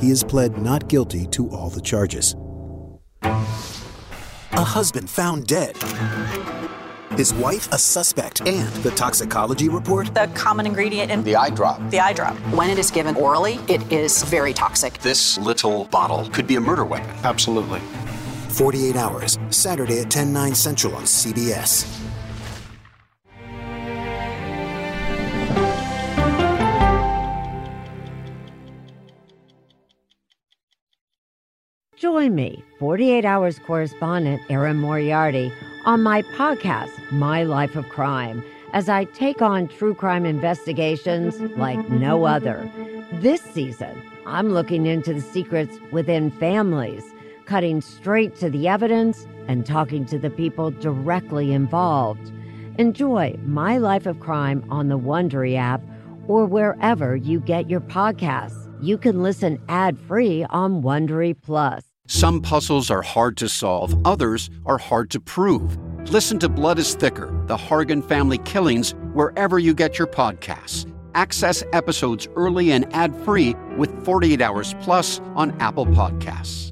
He 0.00 0.08
has 0.08 0.24
pled 0.24 0.58
not 0.58 0.88
guilty 0.88 1.26
to 1.28 1.48
all 1.50 1.70
the 1.70 1.80
charges. 1.80 2.34
A 3.22 4.64
husband 4.64 5.08
found 5.08 5.46
dead. 5.46 5.76
His 7.16 7.34
wife 7.34 7.70
a 7.72 7.78
suspect. 7.78 8.40
And 8.46 8.68
the 8.82 8.90
toxicology 8.92 9.68
report? 9.68 10.14
The 10.14 10.30
common 10.34 10.66
ingredient 10.66 11.10
in 11.10 11.22
the 11.22 11.36
eye 11.36 11.50
drop. 11.50 11.78
The 11.90 12.00
eye 12.00 12.14
drop. 12.14 12.34
When 12.54 12.70
it 12.70 12.78
is 12.78 12.90
given 12.90 13.16
orally, 13.16 13.60
it 13.68 13.92
is 13.92 14.22
very 14.24 14.54
toxic. 14.54 14.98
This 14.98 15.38
little 15.38 15.84
bottle 15.86 16.28
could 16.30 16.46
be 16.46 16.56
a 16.56 16.60
murder 16.60 16.84
weapon. 16.84 17.10
Absolutely. 17.22 17.80
48 18.48 18.96
Hours, 18.96 19.38
Saturday 19.50 20.00
at 20.00 20.10
10, 20.10 20.32
9 20.32 20.54
central 20.54 20.94
on 20.94 21.02
CBS. 21.04 22.01
Join 32.02 32.34
me, 32.34 32.64
48 32.80 33.24
Hours 33.24 33.60
correspondent 33.60 34.42
Erin 34.50 34.78
Moriarty, 34.78 35.52
on 35.84 36.02
my 36.02 36.22
podcast, 36.22 36.90
My 37.12 37.44
Life 37.44 37.76
of 37.76 37.88
Crime, 37.90 38.42
as 38.72 38.88
I 38.88 39.04
take 39.04 39.40
on 39.40 39.68
true 39.68 39.94
crime 39.94 40.26
investigations 40.26 41.38
like 41.56 41.88
no 41.90 42.24
other. 42.24 42.68
This 43.12 43.40
season, 43.40 44.02
I'm 44.26 44.48
looking 44.48 44.86
into 44.86 45.14
the 45.14 45.20
secrets 45.20 45.78
within 45.92 46.32
families, 46.32 47.04
cutting 47.44 47.80
straight 47.80 48.34
to 48.40 48.50
the 48.50 48.66
evidence 48.66 49.24
and 49.46 49.64
talking 49.64 50.04
to 50.06 50.18
the 50.18 50.30
people 50.30 50.72
directly 50.72 51.52
involved. 51.52 52.32
Enjoy 52.78 53.38
My 53.44 53.78
Life 53.78 54.06
of 54.06 54.18
Crime 54.18 54.64
on 54.70 54.88
the 54.88 54.98
Wondery 54.98 55.56
app 55.56 55.82
or 56.26 56.46
wherever 56.46 57.14
you 57.14 57.38
get 57.38 57.70
your 57.70 57.80
podcasts. 57.80 58.58
You 58.80 58.98
can 58.98 59.22
listen 59.22 59.62
ad-free 59.68 60.46
on 60.50 60.82
Wondery 60.82 61.40
Plus. 61.40 61.91
Some 62.08 62.40
puzzles 62.40 62.90
are 62.90 63.02
hard 63.02 63.36
to 63.38 63.48
solve, 63.48 63.94
others 64.04 64.50
are 64.66 64.78
hard 64.78 65.10
to 65.10 65.20
prove. 65.20 65.78
Listen 66.10 66.38
to 66.40 66.48
Blood 66.48 66.78
is 66.78 66.94
Thicker 66.94 67.26
The 67.46 67.56
Hargan 67.56 68.06
Family 68.06 68.38
Killings 68.38 68.94
wherever 69.12 69.58
you 69.58 69.72
get 69.72 69.98
your 69.98 70.08
podcasts. 70.08 70.92
Access 71.14 71.62
episodes 71.72 72.26
early 72.34 72.72
and 72.72 72.92
ad 72.92 73.14
free 73.24 73.54
with 73.76 74.04
48 74.04 74.40
Hours 74.40 74.74
Plus 74.80 75.20
on 75.36 75.58
Apple 75.60 75.86
Podcasts. 75.86 76.71